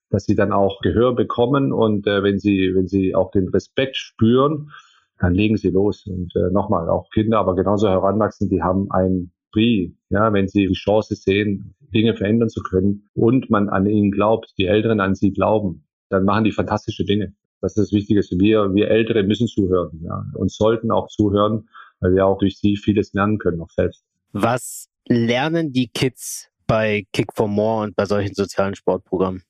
[0.09, 3.97] dass sie dann auch Gehör bekommen und äh, wenn sie, wenn sie auch den Respekt
[3.97, 4.71] spüren,
[5.19, 6.05] dann legen sie los.
[6.07, 10.67] Und äh, nochmal, auch Kinder, aber genauso heranwachsen, die haben ein Prix, ja, wenn sie
[10.67, 15.15] die Chance sehen, Dinge verändern zu können und man an ihnen glaubt, die Älteren an
[15.15, 17.33] sie glauben, dann machen die fantastische Dinge.
[17.61, 18.37] Das ist das Wichtigste.
[18.39, 21.67] Wir, wir Ältere müssen zuhören, ja, und sollten auch zuhören,
[21.99, 24.03] weil wir auch durch sie vieles lernen können, auch selbst.
[24.31, 29.43] Was lernen die Kids bei Kick for More und bei solchen sozialen Sportprogrammen?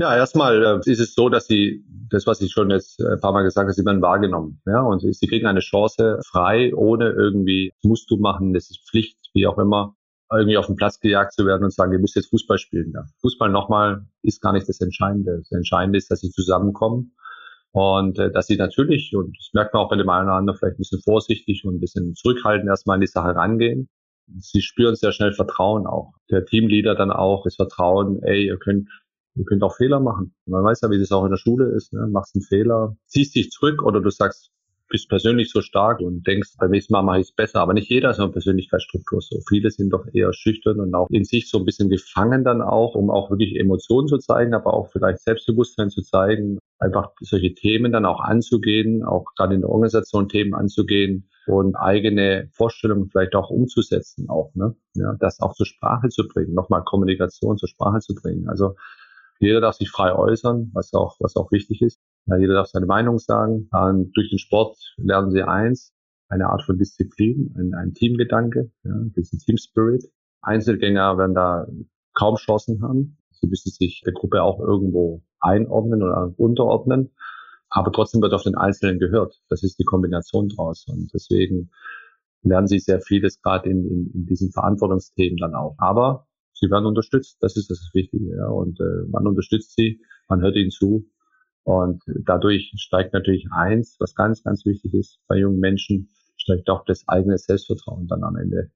[0.00, 3.32] Ja, erstmal äh, ist es so, dass sie das, was ich schon jetzt ein paar
[3.32, 4.62] Mal gesagt habe, sie werden wahrgenommen.
[4.64, 8.88] Ja, und sie, sie kriegen eine Chance frei, ohne irgendwie, musst du machen, das ist
[8.88, 9.94] Pflicht, wie auch immer,
[10.32, 12.92] irgendwie auf den Platz gejagt zu werden und sagen, ihr müsst jetzt Fußball spielen.
[12.94, 13.04] Ja.
[13.20, 15.36] Fußball nochmal ist gar nicht das Entscheidende.
[15.36, 17.12] Das Entscheidende ist, dass sie zusammenkommen
[17.72, 20.58] und äh, dass sie natürlich, und das merkt man auch bei dem einen oder anderen,
[20.58, 23.90] vielleicht ein bisschen vorsichtig und ein bisschen zurückhaltend erstmal in die Sache rangehen.
[24.38, 26.14] Sie spüren sehr schnell Vertrauen auch.
[26.30, 28.88] Der Teamleader dann auch das Vertrauen, ey, ihr könnt
[29.40, 30.34] ihr könnt auch Fehler machen.
[30.46, 31.92] Man weiß ja, wie das auch in der Schule ist.
[31.92, 32.06] Ne?
[32.06, 34.52] Machst einen Fehler, ziehst dich zurück oder du sagst,
[34.90, 37.60] bist persönlich so stark und denkst, beim nächsten Mal mache ich es besser.
[37.60, 39.40] Aber nicht jeder ist eine Persönlichkeitsstruktur so.
[39.48, 42.96] Viele sind doch eher schüchtern und auch in sich so ein bisschen gefangen dann auch,
[42.96, 47.92] um auch wirklich Emotionen zu zeigen, aber auch vielleicht Selbstbewusstsein zu zeigen, einfach solche Themen
[47.92, 53.50] dann auch anzugehen, auch gerade in der Organisation Themen anzugehen und eigene Vorstellungen vielleicht auch
[53.50, 54.74] umzusetzen auch, ne?
[54.94, 58.48] Ja, das auch zur Sprache zu bringen, nochmal Kommunikation zur Sprache zu bringen.
[58.48, 58.74] Also
[59.40, 62.00] jeder darf sich frei äußern, was auch, was auch wichtig ist.
[62.26, 63.68] Ja, jeder darf seine Meinung sagen.
[63.72, 65.94] Und durch den Sport lernen sie eins,
[66.28, 70.04] eine Art von Disziplin, ein, ein Teamgedanke, ja, diesen Team Spirit.
[70.42, 71.66] Einzelgänger werden da
[72.14, 73.18] kaum Chancen haben.
[73.30, 77.10] Sie müssen sich der Gruppe auch irgendwo einordnen oder unterordnen.
[77.70, 79.40] Aber trotzdem wird auf den Einzelnen gehört.
[79.48, 80.86] Das ist die Kombination draus.
[80.88, 81.70] Und deswegen
[82.42, 85.76] lernen sie sehr vieles gerade in, in, in diesen Verantwortungsthemen dann auch.
[85.78, 86.26] Aber
[86.60, 87.38] sie werden unterstützt.
[87.40, 88.36] Das ist das Wichtige.
[88.36, 88.48] Ja.
[88.48, 91.10] Und äh, man unterstützt sie, man hört ihnen zu.
[91.64, 96.84] Und dadurch steigt natürlich eins, was ganz, ganz wichtig ist bei jungen Menschen, steigt auch
[96.84, 98.70] das eigene Selbstvertrauen dann am Ende.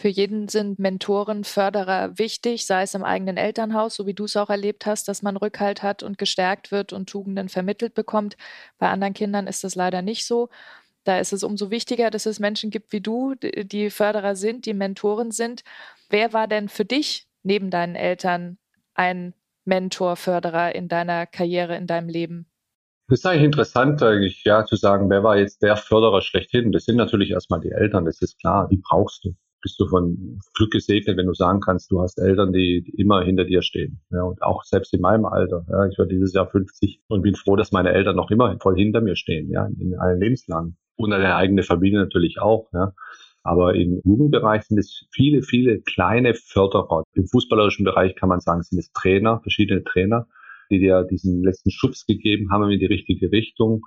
[0.00, 4.36] Für jeden sind Mentoren, Förderer wichtig, sei es im eigenen Elternhaus, so wie du es
[4.36, 8.36] auch erlebt hast, dass man Rückhalt hat und gestärkt wird und Tugenden vermittelt bekommt.
[8.78, 10.50] Bei anderen Kindern ist das leider nicht so.
[11.08, 14.74] Da ist es umso wichtiger, dass es Menschen gibt wie du, die Förderer sind, die
[14.74, 15.64] Mentoren sind.
[16.10, 18.58] Wer war denn für dich neben deinen Eltern
[18.92, 19.32] ein
[19.64, 22.44] Mentor, Förderer in deiner Karriere, in deinem Leben?
[23.08, 26.72] Das ist eigentlich interessant, eigentlich, ja, zu sagen, wer war jetzt der Förderer schlechthin?
[26.72, 29.34] Das sind natürlich erstmal die Eltern, das ist klar, die brauchst du.
[29.62, 33.46] Bist du von Glück gesegnet, wenn du sagen kannst, du hast Eltern, die immer hinter
[33.46, 34.02] dir stehen.
[34.10, 35.64] Ja, und auch selbst in meinem Alter.
[35.70, 38.76] Ja, ich werde dieses Jahr 50 und bin froh, dass meine Eltern noch immer voll
[38.76, 40.76] hinter mir stehen, ja, in allen Lebenslagen.
[40.98, 42.92] Und eine eigene Familie natürlich auch, ja.
[43.44, 47.04] Aber im Jugendbereich sind es viele, viele kleine Förderer.
[47.14, 50.26] Im fußballerischen Bereich kann man sagen, sind es Trainer, verschiedene Trainer,
[50.70, 53.82] die dir diesen letzten Schubs gegeben haben in die richtige Richtung,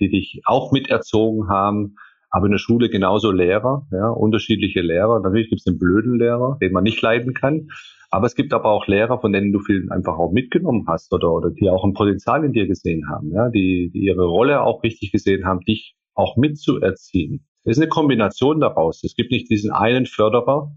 [0.00, 1.96] die dich auch miterzogen haben.
[2.30, 5.20] Aber in der Schule genauso Lehrer, ja, unterschiedliche Lehrer.
[5.20, 7.68] Natürlich gibt es den blöden Lehrer, den man nicht leiden kann.
[8.10, 11.30] Aber es gibt aber auch Lehrer, von denen du viel einfach auch mitgenommen hast oder,
[11.30, 14.82] oder die auch ein Potenzial in dir gesehen haben, ja, die, die ihre Rolle auch
[14.82, 17.46] richtig gesehen haben, dich auch mitzuerziehen.
[17.64, 19.02] Es ist eine Kombination daraus.
[19.04, 20.72] Es gibt nicht diesen einen Förderer,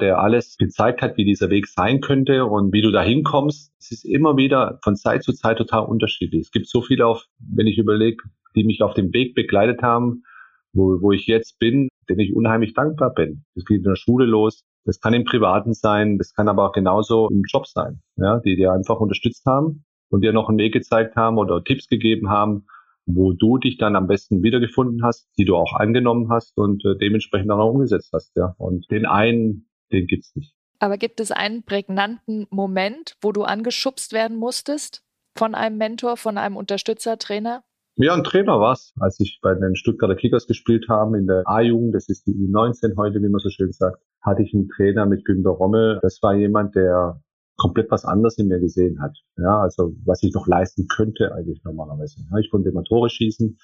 [0.00, 3.72] der alles gezeigt hat, wie dieser Weg sein könnte und wie du da hinkommst.
[3.78, 6.42] Es ist immer wieder von Zeit zu Zeit total unterschiedlich.
[6.42, 8.24] Es gibt so viele, auf, wenn ich überlege,
[8.56, 10.24] die mich auf dem Weg begleitet haben,
[10.72, 13.44] wo, wo ich jetzt bin, denen ich unheimlich dankbar bin.
[13.54, 14.62] Das geht in der Schule los.
[14.84, 18.56] Das kann im Privaten sein, das kann aber auch genauso im Job sein, ja, die
[18.56, 22.66] dir einfach unterstützt haben und dir noch einen Weg gezeigt haben oder Tipps gegeben haben,
[23.06, 26.96] wo du dich dann am besten wiedergefunden hast, die du auch angenommen hast und äh,
[26.96, 28.36] dementsprechend auch umgesetzt hast.
[28.36, 28.54] Ja.
[28.58, 30.54] Und den einen, den gibt's nicht.
[30.78, 35.02] Aber gibt es einen prägnanten Moment, wo du angeschubst werden musstest
[35.36, 37.64] von einem Mentor, von einem Unterstützer, Trainer?
[37.96, 41.94] Ja, ein Trainer war's, als ich bei den Stuttgarter Kickers gespielt habe in der A-Jugend,
[41.94, 45.24] das ist die U19 heute, wie man so schön sagt, hatte ich einen Trainer mit
[45.24, 46.00] Günter Rommel.
[46.02, 47.22] Das war jemand, der
[47.56, 49.16] komplett was anderes in mir gesehen hat.
[49.36, 52.20] Ja, also was ich noch leisten könnte eigentlich normalerweise.
[52.30, 53.56] Ja, ich konnte immer Tore schießen,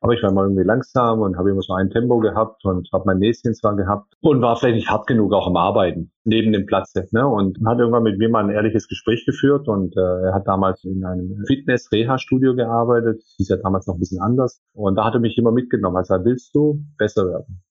[0.00, 3.04] Aber ich war mal irgendwie langsam und habe immer so ein Tempo gehabt und habe
[3.06, 6.66] mein Näschen zwar gehabt und war vielleicht nicht hart genug auch am Arbeiten neben dem
[6.66, 7.06] Platze.
[7.12, 7.24] Ne?
[7.24, 10.82] Und hat irgendwann mit mir mal ein ehrliches Gespräch geführt und äh, er hat damals
[10.82, 13.22] in einem Fitness-Reha-Studio gearbeitet.
[13.36, 14.60] Hieß ja damals noch ein bisschen anders.
[14.72, 15.96] Und da hat er mich immer mitgenommen.
[15.96, 17.62] Er sagt, willst du besser werden?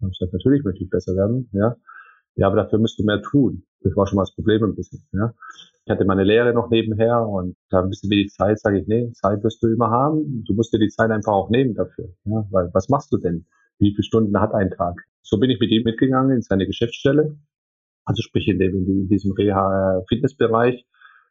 [0.00, 1.48] Und ich gesagt, natürlich möchte ich besser werden.
[1.52, 1.74] Ja,
[2.36, 3.64] ja, aber dafür müsst du mehr tun.
[3.80, 5.06] Das war schon mal das Problem ein bisschen.
[5.12, 5.32] Ja.
[5.84, 9.10] Ich hatte meine Lehre noch nebenher und da ein bisschen wenig Zeit, sage ich, nee,
[9.12, 10.44] Zeit wirst du immer haben.
[10.44, 12.10] Du musst dir die Zeit einfach auch nehmen dafür.
[12.24, 12.46] Ja.
[12.50, 13.46] Weil was machst du denn?
[13.78, 15.00] Wie viele Stunden hat ein Tag?
[15.22, 17.38] So bin ich mit ihm mitgegangen in seine Geschäftsstelle.
[18.04, 20.86] Also sprich in, dem, in diesem Reha-Fitnessbereich.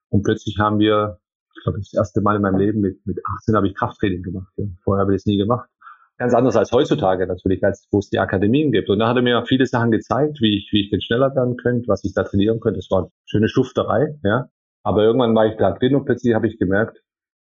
[0.10, 1.19] Und plötzlich haben wir,
[1.55, 4.53] ich glaube, das erste Mal in meinem Leben mit, mit 18 habe ich Krafttraining gemacht.
[4.57, 4.65] Ja.
[4.83, 5.69] Vorher habe ich das nie gemacht
[6.17, 8.89] ganz anders als heutzutage natürlich, als wo es die Akademien gibt.
[8.89, 11.58] Und da hat er mir viele Sachen gezeigt, wie ich, wie ich denn schneller werden
[11.58, 12.80] könnte, was ich da trainieren könnte.
[12.80, 14.49] Das war eine schöne Schufterei, ja.
[14.84, 16.97] Aber irgendwann war ich da drin und plötzlich habe ich gemerkt,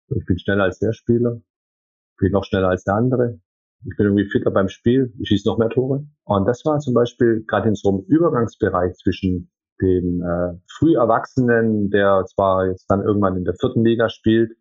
[0.07, 1.41] ich bin schneller als der Spieler,
[2.13, 3.39] ich bin noch schneller als der andere.
[3.87, 6.07] Ich bin irgendwie fitter beim Spiel, ich schieße noch mehr Tore.
[6.23, 9.51] Und das war zum Beispiel gerade in so einem Übergangsbereich zwischen
[9.81, 14.53] dem äh, Früherwachsenen, der zwar jetzt dann irgendwann in der vierten Liga spielt,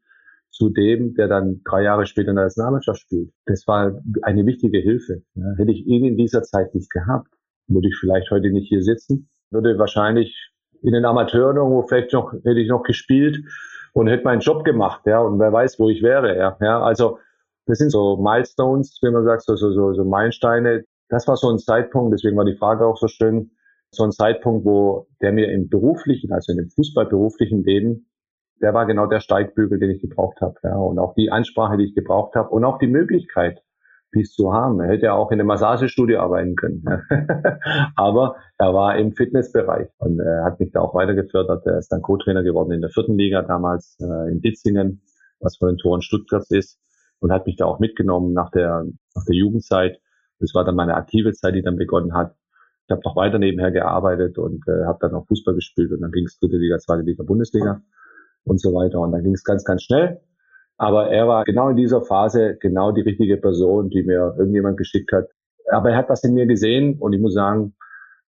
[0.54, 3.32] zu dem, der dann drei Jahre später in der Nationalmannschaft spielt.
[3.44, 5.22] Das war eine wichtige Hilfe.
[5.34, 7.28] Ja, hätte ich ihn in dieser Zeit nicht gehabt,
[7.66, 12.32] würde ich vielleicht heute nicht hier sitzen, würde wahrscheinlich in den Amateuren irgendwo vielleicht noch,
[12.32, 13.38] hätte ich noch gespielt
[13.94, 17.18] und hätte meinen Job gemacht, ja, und wer weiß, wo ich wäre, ja, ja, also,
[17.66, 20.84] das sind so Milestones, wie man sagt, so, so, so, so Meilensteine.
[21.08, 23.50] Das war so ein Zeitpunkt, deswegen war die Frage auch so schön,
[23.90, 28.06] so ein Zeitpunkt, wo der mir im beruflichen, also in dem fußballberuflichen Leben
[28.60, 30.54] der war genau der Steigbügel, den ich gebraucht habe.
[30.62, 30.76] Ja.
[30.76, 33.62] Und auch die Ansprache, die ich gebraucht habe und auch die Möglichkeit,
[34.14, 34.80] dies zu haben.
[34.80, 36.84] Er hätte ja auch in einem Massagestudio arbeiten können.
[37.96, 41.66] Aber er war im Fitnessbereich und er hat mich da auch weiter gefördert.
[41.66, 45.02] Er ist dann Co-Trainer geworden in der vierten Liga damals äh, in Ditzingen,
[45.40, 46.78] was von den Toren Stuttgart ist
[47.18, 50.00] und hat mich da auch mitgenommen nach der, nach der Jugendzeit.
[50.38, 52.36] Das war dann meine aktive Zeit, die dann begonnen hat.
[52.86, 56.12] Ich habe noch weiter nebenher gearbeitet und äh, habe dann auch Fußball gespielt und dann
[56.12, 57.80] ging es dritte Liga, zweite Liga, Bundesliga
[58.44, 59.00] und so weiter.
[59.00, 60.20] Und dann ging es ganz, ganz schnell.
[60.76, 65.12] Aber er war genau in dieser Phase genau die richtige Person, die mir irgendjemand geschickt
[65.12, 65.28] hat.
[65.70, 67.74] Aber er hat was in mir gesehen und ich muss sagen,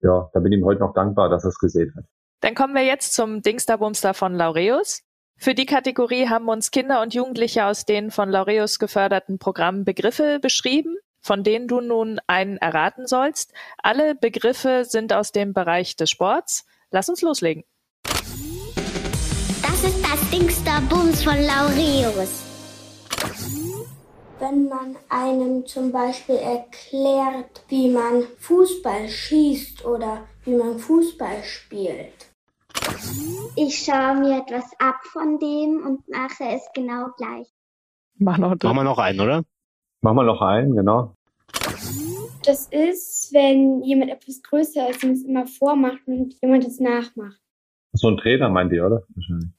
[0.02, 2.06] ja, da bin ich ihm heute noch dankbar, dass er es gesehen hat.
[2.41, 5.04] Dann kommen wir jetzt zum Dingsterbumster von Laureus.
[5.38, 10.39] Für die Kategorie haben uns Kinder und Jugendliche aus den von Laureus geförderten Programmen Begriffe
[10.41, 13.54] beschrieben, von denen du nun einen erraten sollst.
[13.78, 16.65] Alle Begriffe sind aus dem Bereich des Sports.
[16.89, 17.63] Lass uns loslegen.
[20.21, 22.43] Das ist das Dingster Bums von Laureus.
[24.39, 32.29] Wenn man einem zum Beispiel erklärt, wie man Fußball schießt oder wie man Fußball spielt.
[33.55, 37.47] Ich schaue mir etwas ab von dem und mache es genau gleich.
[38.15, 39.43] Mach noch Machen wir noch einen, oder?
[40.01, 41.15] Machen wir noch einen, genau.
[42.45, 47.40] Das ist, wenn jemand etwas größer ist und es immer vormacht und jemand es nachmacht.
[47.93, 49.04] So ein Trainer meint ihr, oder?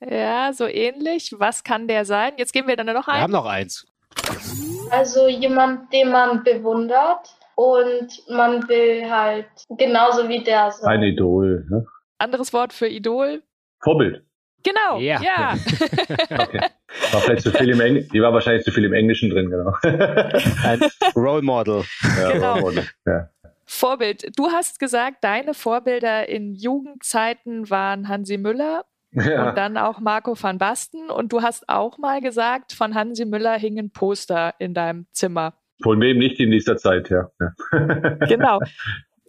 [0.00, 1.34] Ja, so ähnlich.
[1.38, 2.32] Was kann der sein?
[2.38, 3.18] Jetzt geben wir dann noch einen.
[3.18, 3.86] Wir haben noch eins.
[4.90, 10.98] Also jemand, den man bewundert und man will halt genauso wie der sein.
[10.98, 11.66] Ein Idol.
[11.68, 11.86] Ne?
[12.18, 13.42] Anderes Wort für Idol?
[13.80, 14.24] Vorbild.
[14.62, 15.20] Genau, ja.
[15.20, 15.54] ja.
[16.38, 16.60] okay.
[17.10, 19.74] War vielleicht zu viel im Englischen, die war wahrscheinlich zu viel im Englischen drin, genau.
[19.82, 20.80] Ein
[21.16, 21.82] Role Model.
[22.18, 22.52] Ja, genau.
[22.52, 22.84] Role Model.
[23.06, 23.28] Ja.
[23.72, 24.38] Vorbild.
[24.38, 29.48] Du hast gesagt, deine Vorbilder in Jugendzeiten waren Hansi Müller ja.
[29.48, 31.08] und dann auch Marco van Basten.
[31.10, 35.54] Und du hast auch mal gesagt, von Hansi Müller hingen Poster in deinem Zimmer.
[35.82, 37.30] Von wem nicht in dieser Zeit, ja.
[38.28, 38.60] genau.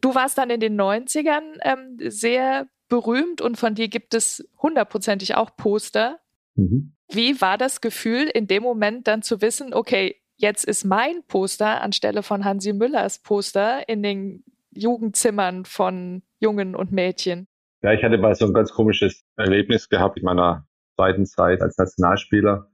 [0.02, 5.36] Du warst dann in den 90ern ähm, sehr berühmt und von dir gibt es hundertprozentig
[5.36, 6.20] auch Poster.
[6.56, 6.94] Mhm.
[7.10, 11.82] Wie war das Gefühl, in dem Moment dann zu wissen, okay, jetzt ist mein Poster
[11.82, 17.48] anstelle von Hansi Müllers Poster in den Jugendzimmern von Jungen und Mädchen.
[17.82, 21.78] Ja, ich hatte mal so ein ganz komisches Erlebnis gehabt in meiner zweiten Zeit als
[21.78, 22.70] Nationalspieler.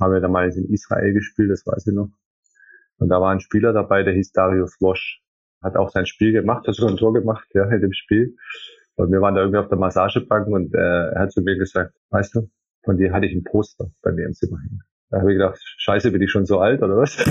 [0.00, 2.10] Haben wir damals in Israel gespielt, das weiß ich noch.
[2.98, 5.22] Und da war ein Spieler dabei, der hieß Darius Wosch.
[5.62, 8.36] Hat auch sein Spiel gemacht, hat sogar ein Tor gemacht, ja, in dem Spiel.
[8.96, 11.94] Und wir waren da irgendwie auf der Massagebank und äh, er hat zu mir gesagt,
[12.10, 12.50] weißt du,
[12.84, 14.82] von dir hatte ich ein Poster bei mir im Zimmer hängen.
[15.16, 17.16] Da habe ich gedacht, scheiße, bin ich schon so alt oder was?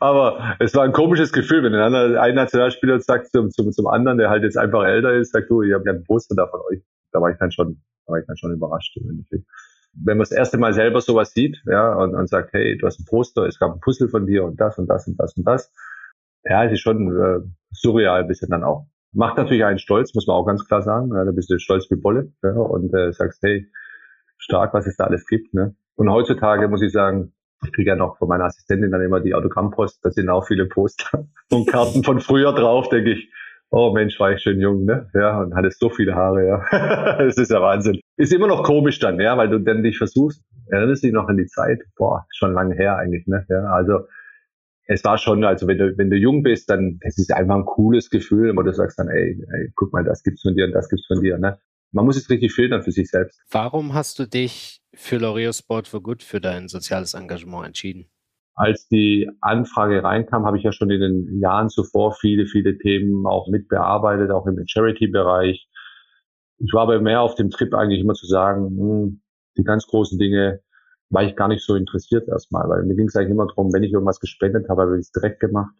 [0.00, 3.86] Aber es war ein komisches Gefühl, wenn ein, anderer, ein Nationalspieler sagt zum, zum, zum
[3.86, 6.48] anderen, der halt jetzt einfach älter ist, sagt, du, ich habe ja ein Poster da
[6.48, 6.82] von euch.
[7.12, 9.44] Da war ich dann schon, da war ich dann schon überrascht im Endeffekt.
[9.92, 12.98] Wenn man das erste Mal selber sowas sieht, ja, und, und sagt, hey, du hast
[12.98, 15.46] ein Poster, es gab ein Puzzle von dir und das und das und das und
[15.46, 15.72] das.
[16.42, 18.88] Ja, es ist schon äh, surreal ein bisschen dann auch.
[19.12, 21.14] Macht natürlich einen stolz, muss man auch ganz klar sagen.
[21.14, 23.70] Ja, da bist du stolz wie Bolle ja, und äh, sagst, hey,
[24.38, 25.54] stark, was es da alles gibt.
[25.54, 25.74] Ne?
[25.96, 27.32] Und heutzutage muss ich sagen,
[27.64, 30.66] Ich kriege ja noch von meiner Assistentin dann immer die Autogrammpost, da sind auch viele
[30.66, 33.30] Poster und Karten von früher drauf, denke ich.
[33.70, 35.10] Oh Mensch, war ich schön jung, ne?
[35.12, 37.18] Ja, und hatte so viele Haare, ja.
[37.18, 37.98] das ist ja Wahnsinn.
[38.16, 41.36] Ist immer noch komisch dann, ja, weil du dann dich versuchst, erinnerst dich noch an
[41.36, 41.82] die Zeit?
[41.96, 43.44] Boah, schon lange her eigentlich, ne?
[43.48, 44.06] Ja, also
[44.86, 47.64] es war schon, also wenn du, wenn du jung bist, dann, es ist einfach ein
[47.64, 50.72] cooles Gefühl, wo du sagst dann, ey, ey, guck mal, das gibt's von dir und
[50.72, 51.58] das gibt's von dir, ne?
[51.92, 53.40] Man muss es richtig filtern für sich selbst.
[53.50, 58.06] Warum hast du dich für L'Oreal Sport for Good für dein soziales Engagement entschieden?
[58.54, 63.26] Als die Anfrage reinkam, habe ich ja schon in den Jahren zuvor viele, viele Themen
[63.26, 65.68] auch mitbearbeitet, auch im Charity-Bereich.
[66.58, 69.20] Ich war aber mehr auf dem Trip eigentlich immer zu sagen, hm,
[69.58, 70.60] die ganz großen Dinge
[71.10, 73.82] war ich gar nicht so interessiert erstmal, weil mir ging es eigentlich immer darum, wenn
[73.82, 75.74] ich irgendwas gespendet habe, habe ich es direkt gemacht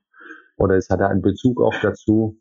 [0.56, 2.38] oder es hatte einen Bezug auch dazu,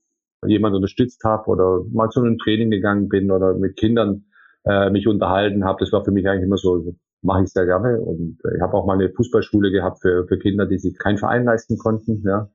[0.48, 4.26] jemand unterstützt habe oder mal zu einem Training gegangen bin oder mit Kindern
[4.66, 5.78] äh, mich unterhalten habe.
[5.80, 8.02] Das war für mich eigentlich immer so, mache ich sehr gerne.
[8.02, 11.18] Und äh, ich habe auch mal eine Fußballschule gehabt für, für Kinder, die sich keinen
[11.18, 12.24] Verein leisten konnten.
[12.26, 12.50] Ja.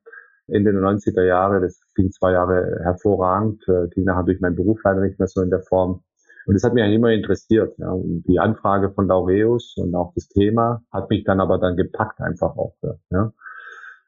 [0.48, 3.62] Ende der 90er Jahre, das ging zwei Jahre hervorragend,
[3.94, 6.02] ging nachher durch meinen Beruf leider nicht mehr so in der Form.
[6.46, 7.78] Und das hat mich eigentlich immer interessiert.
[7.78, 7.92] Ja.
[7.92, 12.20] Und die Anfrage von Laureus und auch das Thema hat mich dann aber dann gepackt
[12.20, 12.74] einfach auch.
[13.10, 13.32] Ja.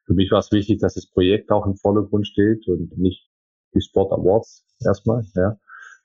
[0.07, 3.32] Für mich war es wichtig, dass das Projekt auch im Vordergrund steht und nicht
[3.75, 5.25] die Sport Awards erstmal.
[5.35, 5.57] Ja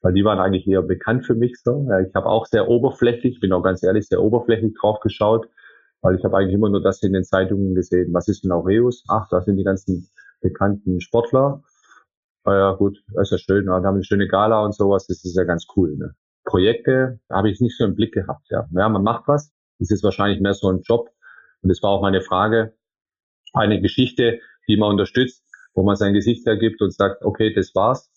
[0.02, 1.86] weil die waren eigentlich eher bekannt für mich so.
[1.90, 5.50] Ja, ich habe auch sehr oberflächlich, bin auch ganz ehrlich, sehr oberflächlich drauf geschaut,
[6.02, 8.14] weil ich habe eigentlich immer nur das in den Zeitungen gesehen.
[8.14, 9.04] Was ist ein Aureus?
[9.08, 10.10] Ach, da sind die ganzen
[10.42, 11.64] bekannten Sportler.
[12.46, 13.66] Ja gut, ist ja schön.
[13.66, 15.08] Ja, da haben eine schöne Gala und sowas.
[15.08, 15.98] Das ist ja ganz cool.
[15.98, 16.16] Ne?
[16.46, 18.48] Projekte habe ich nicht so im Blick gehabt.
[18.50, 19.52] Ja, ja man macht was.
[19.80, 21.10] Das ist wahrscheinlich mehr so ein Job.
[21.62, 22.74] Und das war auch meine Frage.
[23.54, 25.44] Eine Geschichte, die man unterstützt,
[25.78, 28.10] wo man sein Gesicht ergibt und sagt, okay, das war's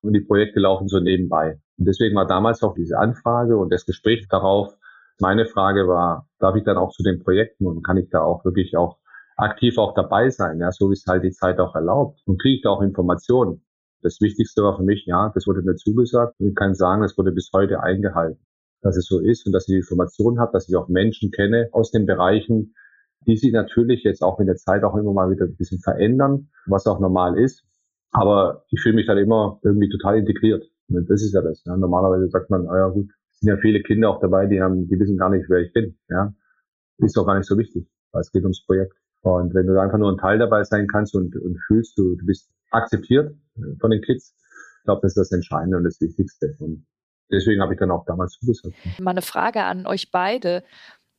[0.00, 1.60] und die Projekte laufen so nebenbei.
[1.76, 4.74] Und deswegen war damals auch diese Anfrage und das Gespräch darauf.
[5.20, 8.46] Meine Frage war, darf ich dann auch zu den Projekten und kann ich da auch
[8.46, 8.98] wirklich auch
[9.36, 12.22] aktiv auch dabei sein, ja, so wie es halt die Zeit auch erlaubt.
[12.24, 13.62] Und kriege ich da auch Informationen.
[14.00, 17.18] Das Wichtigste war für mich, ja, das wurde mir zugesagt und ich kann sagen, das
[17.18, 18.40] wurde bis heute eingehalten,
[18.80, 21.68] dass es so ist und dass ich die Informationen habe, dass ich auch Menschen kenne
[21.72, 22.74] aus den Bereichen,
[23.26, 26.48] die sich natürlich jetzt auch in der Zeit auch immer mal wieder ein bisschen verändern,
[26.66, 27.64] was auch normal ist.
[28.10, 30.64] Aber ich fühle mich dann immer irgendwie total integriert.
[30.88, 31.64] Das ist ja das.
[31.64, 31.76] Ja.
[31.76, 34.98] Normalerweise sagt man, ah ja gut, sind ja viele Kinder auch dabei, die haben, die
[34.98, 35.98] wissen gar nicht, wer ich bin.
[36.08, 36.34] Ja.
[36.98, 38.94] Ist auch gar nicht so wichtig, weil es geht ums Projekt.
[39.22, 42.26] Und wenn du einfach nur ein Teil dabei sein kannst und, und fühlst, du, du
[42.26, 43.34] bist akzeptiert
[43.80, 44.34] von den Kids,
[44.78, 46.56] ich glaube, das ist das Entscheidende und das Wichtigste.
[46.58, 46.86] Und
[47.30, 48.74] deswegen habe ich dann auch damals zugesagt.
[49.00, 50.64] Mal eine Frage an euch beide.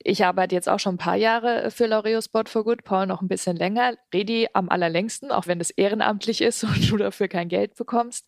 [0.05, 3.21] Ich arbeite jetzt auch schon ein paar Jahre für Laureo Sport for Good, Paul noch
[3.21, 7.47] ein bisschen länger, Redi am allerlängsten, auch wenn es ehrenamtlich ist und du dafür kein
[7.47, 8.27] Geld bekommst.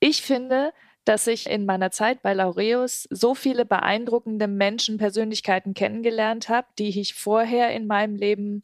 [0.00, 0.72] Ich finde,
[1.04, 6.98] dass ich in meiner Zeit bei Laureus so viele beeindruckende Menschen, Persönlichkeiten kennengelernt habe, die
[6.98, 8.62] ich vorher in meinem Leben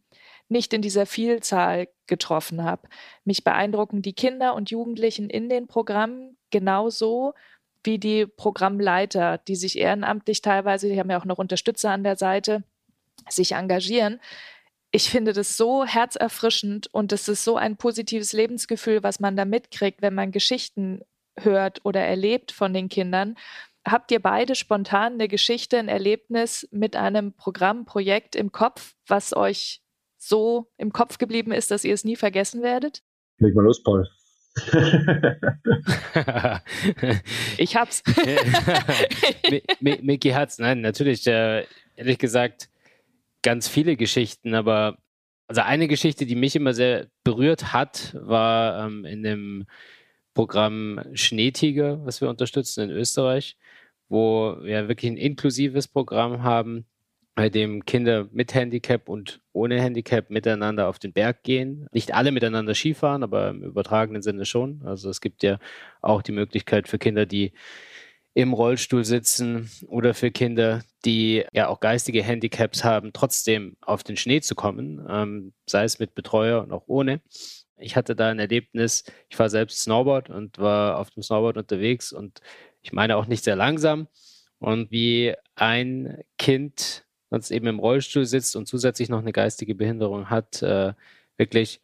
[0.48, 2.88] nicht in dieser Vielzahl getroffen habe.
[3.24, 7.34] Mich beeindrucken die Kinder und Jugendlichen in den Programmen genauso
[7.84, 12.16] wie die Programmleiter, die sich ehrenamtlich teilweise, die haben ja auch noch Unterstützer an der
[12.16, 12.62] Seite,
[13.28, 14.20] sich engagieren.
[14.92, 19.44] Ich finde das so herzerfrischend und es ist so ein positives Lebensgefühl, was man da
[19.44, 21.02] mitkriegt, wenn man Geschichten
[21.38, 23.36] hört oder erlebt von den Kindern.
[23.86, 29.80] Habt ihr beide spontan eine Geschichte, ein Erlebnis mit einem Programmprojekt im Kopf, was euch
[30.18, 33.02] so im Kopf geblieben ist, dass ihr es nie vergessen werdet?
[33.38, 34.06] Leg mal los, Paul.
[37.56, 38.02] ich hab's.
[39.80, 40.58] Mickey hat's.
[40.58, 41.64] Nein, natürlich, äh,
[41.96, 42.68] ehrlich gesagt,
[43.42, 44.98] ganz viele Geschichten, aber
[45.46, 49.66] also eine Geschichte, die mich immer sehr berührt hat, war ähm, in dem
[50.34, 53.56] Programm Schneetiger, was wir unterstützen in Österreich,
[54.08, 56.84] wo wir wirklich ein inklusives Programm haben,
[57.40, 61.86] bei dem Kinder mit Handicap und ohne Handicap miteinander auf den Berg gehen.
[61.90, 64.82] Nicht alle miteinander Skifahren, aber im übertragenen Sinne schon.
[64.84, 65.58] Also es gibt ja
[66.02, 67.54] auch die Möglichkeit für Kinder, die
[68.34, 74.18] im Rollstuhl sitzen oder für Kinder, die ja auch geistige Handicaps haben, trotzdem auf den
[74.18, 77.22] Schnee zu kommen, ähm, sei es mit Betreuer und auch ohne.
[77.78, 82.12] Ich hatte da ein Erlebnis, ich war selbst Snowboard und war auf dem Snowboard unterwegs
[82.12, 82.42] und
[82.82, 84.08] ich meine auch nicht sehr langsam.
[84.58, 90.30] Und wie ein Kind sonst eben im Rollstuhl sitzt und zusätzlich noch eine geistige Behinderung
[90.30, 90.92] hat, äh,
[91.36, 91.80] wirklich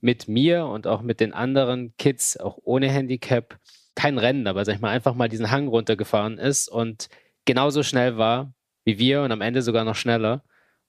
[0.00, 3.58] mit mir und auch mit den anderen Kids, auch ohne Handicap,
[3.94, 7.08] kein Rennen, aber sag ich mal, einfach mal diesen Hang runtergefahren ist und
[7.44, 10.42] genauso schnell war wie wir und am Ende sogar noch schneller.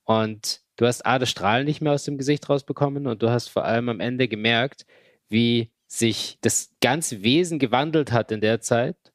[0.04, 3.50] Und du hast A, das Strahlen nicht mehr aus dem Gesicht rausbekommen und du hast
[3.50, 4.86] vor allem am Ende gemerkt,
[5.30, 9.11] wie sich das ganze Wesen gewandelt hat in der Zeit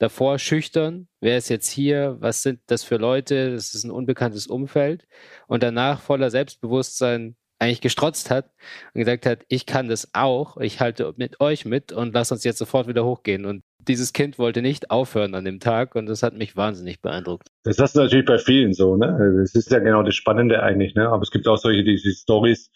[0.00, 1.06] davor schüchtern.
[1.20, 2.16] Wer ist jetzt hier?
[2.18, 3.52] Was sind das für Leute?
[3.52, 5.06] Das ist ein unbekanntes Umfeld.
[5.46, 8.50] Und danach voller Selbstbewusstsein eigentlich gestrotzt hat
[8.94, 12.42] und gesagt hat, ich kann das auch, ich halte mit euch mit und lass uns
[12.42, 13.44] jetzt sofort wieder hochgehen.
[13.44, 17.48] Und dieses Kind wollte nicht aufhören an dem Tag und das hat mich wahnsinnig beeindruckt.
[17.64, 19.36] Das ist natürlich bei vielen so, ne?
[19.38, 21.10] Das ist ja genau das Spannende eigentlich, ne?
[21.10, 22.70] Aber es gibt auch solche, diese Stories,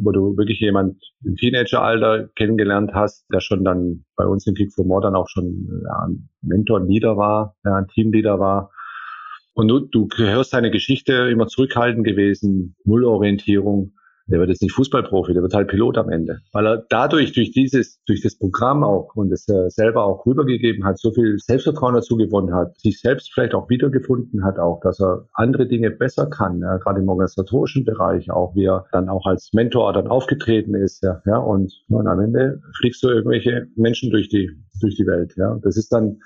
[0.00, 4.72] wo du wirklich jemand im Teenageralter kennengelernt hast, der schon dann bei uns in Kick
[4.72, 8.70] for More dann auch schon ja, ein Mentor, ein Leader war, ja, ein Teamleader war.
[9.54, 13.94] Und du, du hörst seine Geschichte immer zurückhaltend gewesen, Nullorientierung
[14.26, 16.40] der wird jetzt nicht Fußballprofi, der wird halt Pilot am Ende.
[16.52, 20.98] Weil er dadurch, durch dieses, durch das Programm auch und es selber auch rübergegeben hat,
[20.98, 25.26] so viel Selbstvertrauen dazu gewonnen hat, sich selbst vielleicht auch wiedergefunden hat, auch, dass er
[25.34, 29.50] andere Dinge besser kann, ja, gerade im organisatorischen Bereich auch, wie er dann auch als
[29.52, 34.28] Mentor dann aufgetreten ist, ja, ja und, und am Ende fliegst du irgendwelche Menschen durch
[34.28, 34.50] die,
[34.80, 35.58] durch die Welt, ja.
[35.62, 36.18] Das ist dann,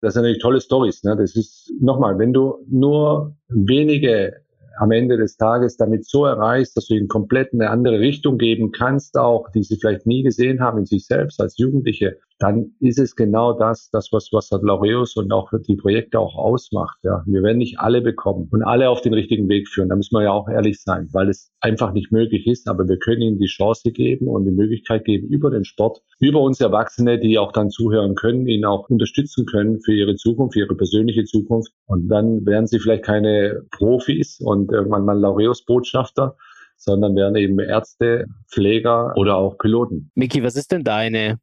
[0.00, 1.02] das sind natürlich tolle Stories.
[1.02, 1.16] Ne?
[1.16, 4.34] Das ist nochmal, wenn du nur wenige
[4.78, 8.72] am Ende des Tages damit so erreichst, dass du ihnen komplett eine andere Richtung geben
[8.72, 12.98] kannst, auch die sie vielleicht nie gesehen haben in sich selbst als Jugendliche, dann ist
[12.98, 16.98] es genau das, das was was hat Laureus und auch die Projekte auch ausmacht.
[17.02, 19.88] Ja, wir werden nicht alle bekommen und alle auf den richtigen Weg führen.
[19.88, 22.68] Da müssen wir ja auch ehrlich sein, weil es einfach nicht möglich ist.
[22.68, 26.40] Aber wir können ihnen die Chance geben und die Möglichkeit geben über den Sport, über
[26.40, 30.60] uns Erwachsene, die auch dann zuhören können, ihnen auch unterstützen können für ihre Zukunft, für
[30.60, 31.72] ihre persönliche Zukunft.
[31.86, 36.36] Und dann werden sie vielleicht keine Profis und irgendwann mal Laureus-Botschafter,
[36.76, 40.12] sondern werden eben Ärzte, Pfleger oder auch Piloten.
[40.14, 41.40] Miki, was ist denn deine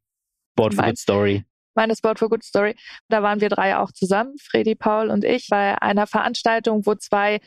[0.56, 1.44] Sport for Good Story?
[1.74, 2.74] Meine Sport for Good Story.
[3.10, 7.40] Da waren wir drei auch zusammen, Fredi, Paul und ich, bei einer Veranstaltung, wo zwei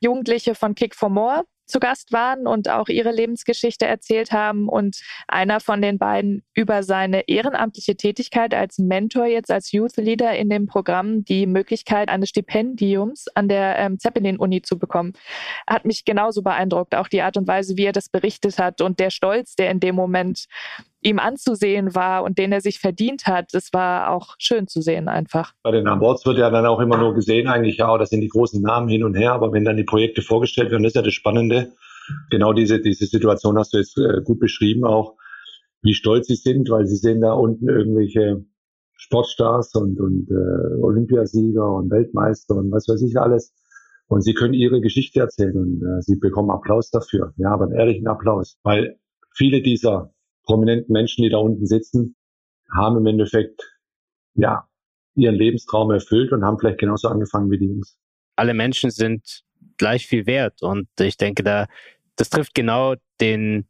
[0.00, 5.00] Jugendliche von Kick for More zu Gast waren und auch ihre Lebensgeschichte erzählt haben und
[5.26, 10.48] einer von den beiden über seine ehrenamtliche Tätigkeit als Mentor jetzt als Youth Leader in
[10.48, 15.12] dem Programm die Möglichkeit eines Stipendiums an der ähm, Zeppelin-Uni zu bekommen.
[15.68, 19.00] Hat mich genauso beeindruckt, auch die Art und Weise, wie er das berichtet hat und
[19.00, 20.46] der Stolz, der in dem Moment
[21.02, 25.08] ihm anzusehen war und den er sich verdient hat, das war auch schön zu sehen
[25.08, 25.52] einfach.
[25.62, 28.28] Bei den Awards wird ja dann auch immer nur gesehen, eigentlich, ja, das sind die
[28.28, 31.02] großen Namen hin und her, aber wenn dann die Projekte vorgestellt werden, das ist ja
[31.02, 31.72] das Spannende.
[32.30, 35.16] Genau diese, diese Situation hast du jetzt äh, gut beschrieben auch,
[35.82, 38.44] wie stolz sie sind, weil sie sehen da unten irgendwelche
[38.96, 43.54] Sportstars und, und äh, Olympiasieger und Weltmeister und was weiß ich alles.
[44.08, 47.32] Und sie können ihre Geschichte erzählen und äh, sie bekommen Applaus dafür.
[47.36, 48.98] Ja, aber einen ehrlichen Applaus, weil
[49.34, 50.12] viele dieser
[50.46, 52.16] prominenten Menschen, die da unten sitzen,
[52.74, 53.62] haben im Endeffekt,
[54.34, 54.68] ja,
[55.14, 57.98] ihren Lebenstraum erfüllt und haben vielleicht genauso angefangen wie die Jungs.
[58.36, 59.42] Alle Menschen sind
[59.78, 61.66] gleich viel wert und ich denke, da,
[62.16, 63.66] das trifft genau den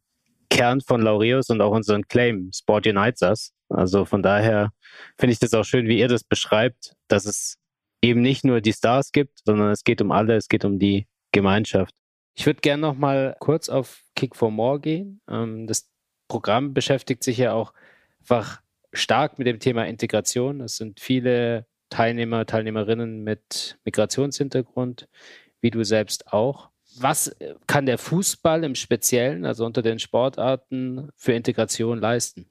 [0.50, 3.52] Kern von Laureus und auch unseren Claim, Sport Unites Us.
[3.68, 4.72] Also von daher
[5.18, 7.58] finde ich das auch schön, wie ihr das beschreibt, dass es
[8.02, 11.06] eben nicht nur die Stars gibt, sondern es geht um alle, es geht um die
[11.32, 11.94] Gemeinschaft.
[12.34, 15.20] Ich würde gerne noch mal kurz auf Kick for More gehen.
[15.28, 15.88] Ähm, das
[16.28, 17.72] Programm beschäftigt sich ja auch
[18.20, 18.60] einfach
[18.92, 20.60] stark mit dem Thema Integration.
[20.60, 25.08] Es sind viele Teilnehmer, Teilnehmerinnen mit Migrationshintergrund,
[25.60, 26.70] wie du selbst auch.
[26.98, 32.46] Was kann der Fußball im Speziellen, also unter den Sportarten, für Integration leisten?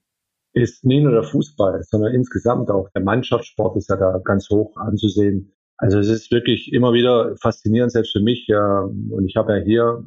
[0.54, 4.78] Ist nicht nur der Fußball, sondern insgesamt auch der Mannschaftssport ist ja da ganz hoch
[4.78, 5.52] anzusehen.
[5.78, 8.46] Also es ist wirklich immer wieder faszinierend, selbst für mich.
[8.48, 10.04] Ja, und ich habe ja hier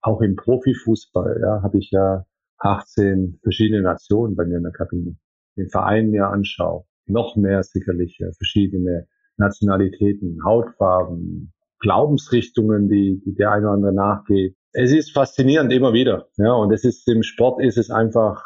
[0.00, 2.26] auch im Profifußball, ja, habe ich ja
[2.62, 5.16] 18 verschiedene Nationen bei mir in der Kabine.
[5.56, 9.06] Den Verein mir anschaue, noch mehr sicherlich äh, verschiedene
[9.36, 14.56] Nationalitäten, Hautfarben, Glaubensrichtungen, die, die der eine oder andere nachgeht.
[14.72, 16.28] Es ist faszinierend immer wieder.
[16.36, 18.44] Ja, und es ist im Sport ist es einfach,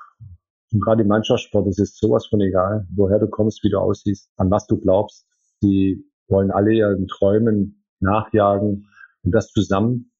[0.73, 4.31] und gerade im Mannschaftssport ist es sowas von egal, woher du kommst, wie du aussiehst,
[4.37, 5.27] an was du glaubst.
[5.63, 8.89] Die wollen alle ihren Träumen nachjagen
[9.23, 10.13] und das zusammen.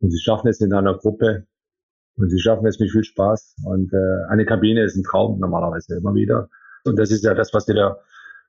[0.00, 1.46] Und sie schaffen es in einer Gruppe,
[2.16, 3.56] und sie schaffen es mit viel Spaß.
[3.64, 6.48] Und äh, eine Kabine ist ein Traum normalerweise immer wieder.
[6.84, 7.98] Und das ist ja das, was dir der,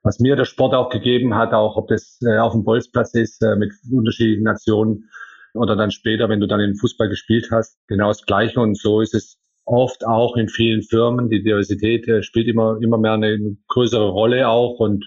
[0.03, 3.41] was mir der Sport auch gegeben hat, auch ob das äh, auf dem Bolzplatz ist
[3.41, 5.09] äh, mit unterschiedlichen Nationen
[5.53, 8.59] oder dann später, wenn du dann in Fußball gespielt hast, genau das Gleiche.
[8.59, 11.29] Und so ist es oft auch in vielen Firmen.
[11.29, 14.79] Die Diversität äh, spielt immer immer mehr eine größere Rolle auch.
[14.79, 15.05] Und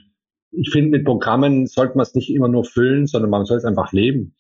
[0.51, 3.65] ich finde, mit Programmen sollte man es nicht immer nur füllen, sondern man soll es
[3.65, 4.35] einfach leben.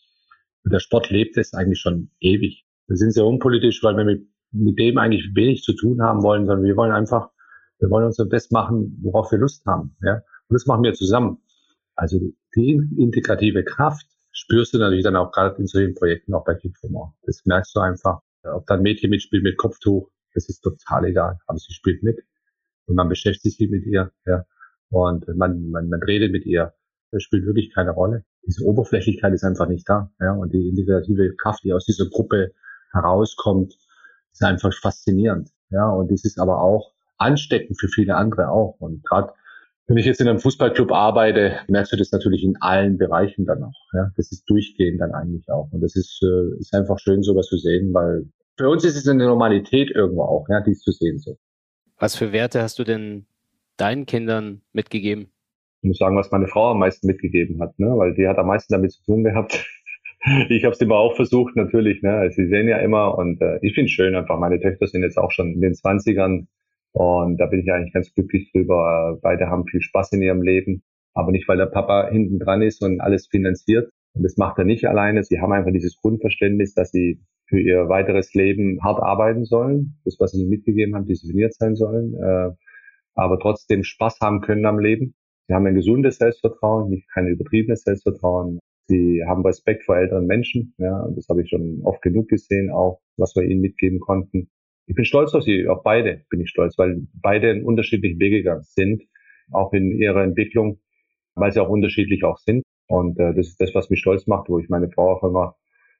[0.64, 2.64] Und der Sport lebt es eigentlich schon ewig.
[2.88, 6.46] Wir sind sehr unpolitisch, weil wir mit, mit dem eigentlich wenig zu tun haben wollen,
[6.46, 7.30] sondern wir wollen einfach,
[7.78, 9.96] wir wollen uns das machen, worauf wir Lust haben.
[10.02, 10.14] Ja?
[10.48, 11.38] Und das machen wir zusammen.
[11.94, 12.18] Also
[12.56, 17.14] die integrative Kraft spürst du natürlich dann auch gerade in solchen Projekten, auch bei Kickformer.
[17.22, 18.20] Das merkst du einfach.
[18.44, 21.38] Ob da ein Mädchen mitspielt mit Kopftuch, das ist total egal.
[21.46, 22.20] Aber sie spielt mit
[22.86, 24.12] und man beschäftigt sich mit ihr.
[24.24, 24.44] Ja.
[24.90, 26.72] Und man, man, man redet mit ihr.
[27.10, 28.24] Das spielt wirklich keine Rolle.
[28.46, 30.10] Diese Oberflächlichkeit ist einfach nicht da.
[30.20, 30.32] Ja?
[30.32, 32.52] Und die integrative Kraft, die aus dieser Gruppe
[32.92, 33.74] herauskommt,
[34.32, 35.50] ist einfach faszinierend.
[35.70, 38.76] Ja, und das ist aber auch ansteckend für viele andere auch.
[38.78, 39.32] Und gerade
[39.86, 43.64] wenn ich jetzt in einem Fußballclub arbeite, merkst du das natürlich in allen Bereichen dann
[43.64, 43.92] auch.
[43.94, 45.68] Ja, das ist durchgehend dann eigentlich auch.
[45.72, 48.26] Und das ist, äh, ist einfach schön, sowas zu sehen, weil
[48.58, 51.38] für uns ist es eine Normalität irgendwo auch, ja, dies zu sehen so.
[51.98, 53.26] Was für Werte hast du denn
[53.76, 55.30] deinen Kindern mitgegeben?
[55.80, 57.86] Ich muss sagen, was meine Frau am meisten mitgegeben hat, ne?
[57.96, 59.64] weil die hat am meisten damit zu tun gehabt.
[60.48, 62.02] ich habe es immer auch versucht, natürlich.
[62.02, 62.30] Ne?
[62.32, 64.38] Sie sehen ja immer und äh, ich finde schön einfach.
[64.38, 66.48] Meine Töchter sind jetzt auch schon in den Zwanzigern
[66.92, 69.18] und da bin ich eigentlich ganz glücklich drüber.
[69.22, 70.82] Beide haben viel Spaß in ihrem Leben,
[71.14, 73.90] aber nicht, weil der Papa hinten dran ist und alles finanziert.
[74.14, 75.22] Und das macht er nicht alleine.
[75.22, 80.00] Sie haben einfach dieses Grundverständnis, dass sie für ihr weiteres Leben hart arbeiten sollen.
[80.04, 82.14] Das, was sie mitgegeben haben, diszipliniert sein sollen.
[82.14, 82.50] Äh,
[83.14, 85.14] aber trotzdem Spaß haben können am Leben.
[85.46, 88.58] Sie haben ein gesundes Selbstvertrauen, nicht kein übertriebenes Selbstvertrauen.
[88.88, 90.74] Sie haben Respekt vor älteren Menschen.
[90.78, 94.50] Ja, und das habe ich schon oft genug gesehen, auch was wir ihnen mitgeben konnten.
[94.86, 98.38] Ich bin stolz auf sie, auf beide bin ich stolz, weil beide in unterschiedliche Wege
[98.38, 99.02] gegangen sind,
[99.52, 100.80] auch in ihrer Entwicklung,
[101.34, 102.62] weil sie auch unterschiedlich auch sind.
[102.86, 105.56] Und äh, das ist das, was mich stolz macht, wo ich meine Frau auch immer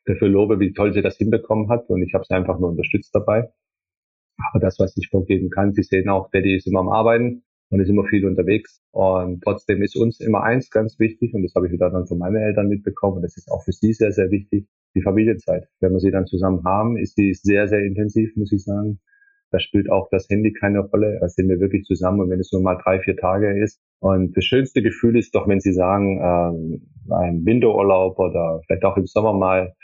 [0.06, 1.90] dafür lobe, wie toll sie das hinbekommen hat.
[1.90, 3.50] Und ich habe sie einfach nur unterstützt dabei.
[4.50, 7.80] Aber das, was ich vorgeben kann, Sie sehen auch, Daddy ist immer am Arbeiten und
[7.80, 8.82] ist immer viel unterwegs.
[8.92, 12.18] Und trotzdem ist uns immer eins ganz wichtig, und das habe ich wieder dann von
[12.18, 15.68] meinen Eltern mitbekommen, und das ist auch für sie sehr, sehr wichtig, die Familienzeit.
[15.80, 19.00] Wenn wir sie dann zusammen haben, ist sie sehr, sehr intensiv, muss ich sagen.
[19.50, 21.18] Da spielt auch das Handy keine Rolle.
[21.20, 23.80] Da sind wir wirklich zusammen und wenn es nur mal drei, vier Tage ist.
[24.00, 28.96] Und das schönste Gefühl ist doch, wenn Sie sagen, ähm, ein Winterurlaub oder vielleicht auch
[28.96, 29.74] im Sommer mal,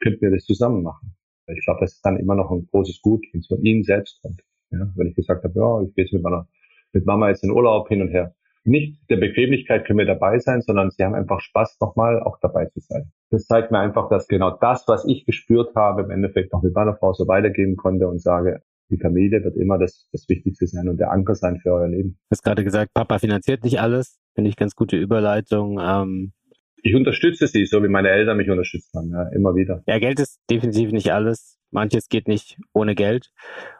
[0.00, 1.16] könnten wir das zusammen machen.
[1.46, 4.20] Ich glaube, das ist dann immer noch ein großes Gut, wenn es von Ihnen selbst
[4.22, 4.42] kommt.
[4.70, 6.46] Ja, wenn ich gesagt habe, ja, ich gehe jetzt mit meiner
[6.92, 8.34] mit Mama jetzt in Urlaub hin und her.
[8.64, 12.66] Nicht der Bequemlichkeit können wir dabei sein, sondern sie haben einfach Spaß, nochmal auch dabei
[12.66, 13.10] zu sein.
[13.30, 16.74] Das zeigt mir einfach, dass genau das, was ich gespürt habe, im Endeffekt auch mit
[16.74, 20.88] meiner Frau so weitergeben konnte und sage, die Familie wird immer das, das Wichtigste sein
[20.88, 22.18] und der Anker sein für euer Leben.
[22.28, 24.18] Du hast gerade gesagt, Papa finanziert nicht alles.
[24.34, 25.80] Finde ich ganz gute Überleitung.
[25.80, 26.32] Ähm
[26.82, 29.82] ich unterstütze sie, so wie meine Eltern mich unterstützt haben, ja, immer wieder.
[29.86, 31.58] Ja, Geld ist definitiv nicht alles.
[31.70, 33.30] Manches geht nicht ohne Geld.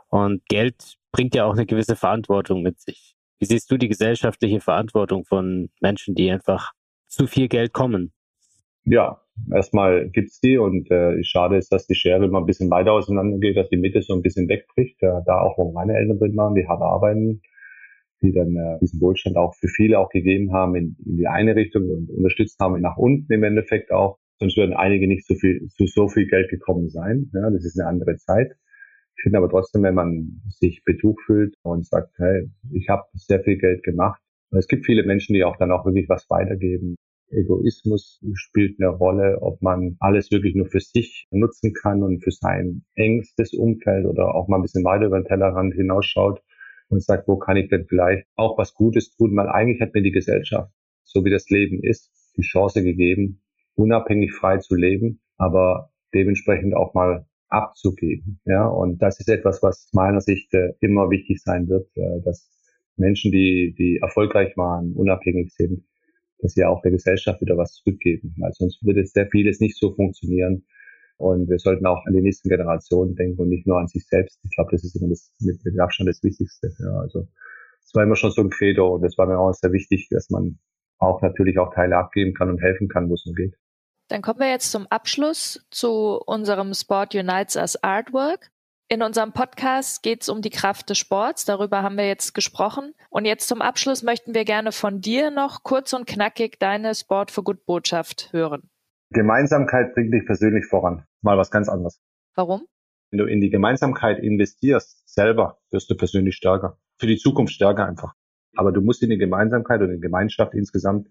[0.08, 3.14] Und Geld bringt ja auch eine gewisse Verantwortung mit sich.
[3.38, 6.72] Wie siehst du die gesellschaftliche Verantwortung von Menschen, die einfach
[7.06, 8.12] zu viel Geld kommen?
[8.84, 9.20] Ja,
[9.52, 13.38] erstmal gibt's die und äh, schade ist, dass die Schere immer ein bisschen weiter auseinander
[13.38, 15.00] geht, dass die Mitte so ein bisschen wegbricht.
[15.02, 17.42] Ja, da auch, wo meine Eltern drin waren, die hart arbeiten,
[18.22, 21.56] die dann äh, diesen Wohlstand auch für viele auch gegeben haben in, in die eine
[21.56, 24.18] Richtung und unterstützt haben nach unten im Endeffekt auch.
[24.38, 27.30] Sonst würden einige nicht so viel, zu so viel Geld gekommen sein.
[27.34, 28.52] Ja, das ist eine andere Zeit.
[29.20, 33.42] Ich finde aber trotzdem, wenn man sich Betrug fühlt und sagt, hey, ich habe sehr
[33.42, 34.18] viel Geld gemacht.
[34.50, 36.96] es gibt viele Menschen, die auch dann auch wirklich was weitergeben.
[37.28, 42.30] Egoismus spielt eine Rolle, ob man alles wirklich nur für sich nutzen kann und für
[42.30, 46.40] sein engstes Umfeld oder auch mal ein bisschen weiter über den Tellerrand hinausschaut
[46.88, 50.02] und sagt, wo kann ich denn vielleicht auch was Gutes tun, weil eigentlich hat mir
[50.02, 50.72] die Gesellschaft,
[51.04, 53.42] so wie das Leben ist, die Chance gegeben,
[53.74, 58.40] unabhängig frei zu leben, aber dementsprechend auch mal abzugeben.
[58.44, 62.48] Ja, und das ist etwas, was meiner Sicht äh, immer wichtig sein wird, äh, dass
[62.96, 65.84] Menschen, die, die erfolgreich waren, unabhängig sind,
[66.38, 68.34] dass sie auch der Gesellschaft wieder was zurückgeben.
[68.38, 70.64] Weil sonst würde sehr vieles nicht so funktionieren.
[71.16, 74.38] Und wir sollten auch an die nächsten Generationen denken und nicht nur an sich selbst.
[74.44, 76.72] Ich glaube, das ist immer das mit, mit Abstand das Wichtigste.
[76.78, 77.26] Ja, also
[77.84, 80.30] es war immer schon so ein Credo und es war mir auch sehr wichtig, dass
[80.30, 80.59] man
[80.98, 83.55] auch natürlich auch Teile abgeben kann und helfen kann, wo es nur geht.
[84.11, 88.50] Dann kommen wir jetzt zum Abschluss zu unserem Sport Unites Us Artwork.
[88.88, 91.44] In unserem Podcast geht es um die Kraft des Sports.
[91.44, 92.92] Darüber haben wir jetzt gesprochen.
[93.08, 97.30] Und jetzt zum Abschluss möchten wir gerne von dir noch kurz und knackig deine Sport
[97.30, 98.68] for Good Botschaft hören.
[99.11, 101.04] Gemeinsamkeit bringt dich persönlich voran.
[101.22, 102.00] Mal was ganz anderes.
[102.34, 102.66] Warum?
[103.12, 106.78] Wenn du in die Gemeinsamkeit investierst, selber wirst du persönlich stärker.
[106.98, 108.14] Für die Zukunft stärker einfach.
[108.56, 111.06] Aber du musst in die Gemeinsamkeit und in die Gemeinschaft insgesamt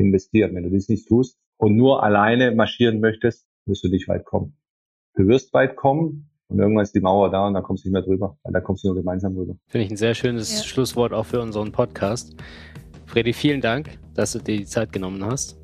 [0.00, 0.54] investieren.
[0.54, 4.56] Wenn du das nicht tust und nur alleine marschieren möchtest, wirst du nicht weit kommen.
[5.14, 7.92] Du wirst weit kommen und irgendwann ist die Mauer da und dann kommst du nicht
[7.92, 9.56] mehr drüber, weil da kommst du nur gemeinsam rüber.
[9.68, 10.64] Finde ich ein sehr schönes ja.
[10.64, 12.34] Schlusswort auch für unseren Podcast.
[13.06, 15.58] Freddy, vielen Dank, dass du dir die Zeit genommen hast.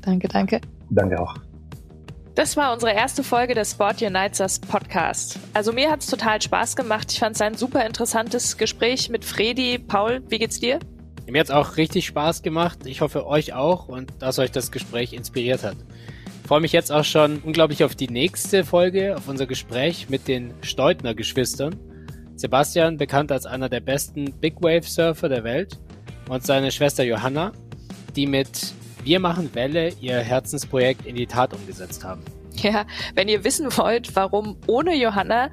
[0.00, 0.60] Danke, danke.
[0.90, 1.34] Danke auch.
[2.34, 5.38] Das war unsere erste Folge des Sport Unites Us Podcast.
[5.54, 7.10] Also mir hat es total Spaß gemacht.
[7.10, 9.78] Ich fand es ein super interessantes Gespräch mit Fredi.
[9.78, 10.78] Paul, wie geht's dir?
[11.28, 12.86] Mir hat es auch richtig Spaß gemacht.
[12.86, 15.76] Ich hoffe euch auch und dass euch das Gespräch inspiriert hat.
[16.42, 20.28] Ich freue mich jetzt auch schon unglaublich auf die nächste Folge, auf unser Gespräch mit
[20.28, 21.74] den Steutner Geschwistern.
[22.36, 25.78] Sebastian, bekannt als einer der besten Big Wave Surfer der Welt,
[26.28, 27.52] und seine Schwester Johanna,
[28.14, 28.74] die mit
[29.04, 32.22] Wir machen Welle ihr Herzensprojekt in die Tat umgesetzt haben.
[32.56, 35.50] Ja, wenn ihr wissen wollt, warum ohne Johanna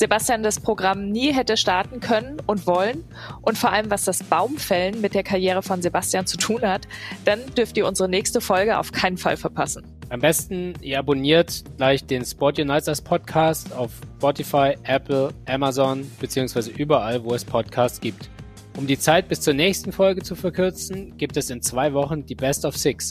[0.00, 3.04] Sebastian das Programm nie hätte starten können und wollen
[3.42, 6.88] und vor allem, was das Baumfällen mit der Karriere von Sebastian zu tun hat,
[7.26, 9.84] dann dürft ihr unsere nächste Folge auf keinen Fall verpassen.
[10.08, 17.22] Am besten, ihr abonniert gleich den Sport Uniters Podcast auf Spotify, Apple, Amazon beziehungsweise überall,
[17.22, 18.30] wo es Podcasts gibt.
[18.78, 22.36] Um die Zeit bis zur nächsten Folge zu verkürzen, gibt es in zwei Wochen die
[22.36, 23.10] Best of Six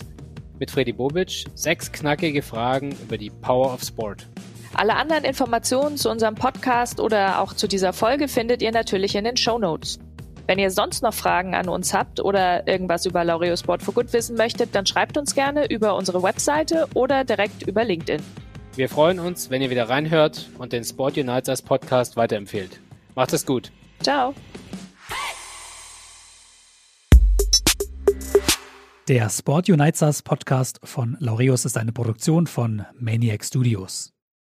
[0.57, 4.27] mit Freddy Bobic sechs knackige Fragen über die Power of Sport.
[4.75, 9.23] Alle anderen Informationen zu unserem Podcast oder auch zu dieser Folge findet ihr natürlich in
[9.23, 9.99] den Show Notes.
[10.47, 14.13] Wenn ihr sonst noch Fragen an uns habt oder irgendwas über Laureo Sport for Good
[14.13, 18.21] wissen möchtet, dann schreibt uns gerne über unsere Webseite oder direkt über LinkedIn.
[18.75, 22.79] Wir freuen uns, wenn ihr wieder reinhört und den Sport Unites Podcast weiterempfehlt.
[23.15, 23.71] Macht es gut.
[24.01, 24.33] Ciao.
[29.07, 34.13] Der Sport Unites Podcast von Laureus ist eine Produktion von Maniac Studios.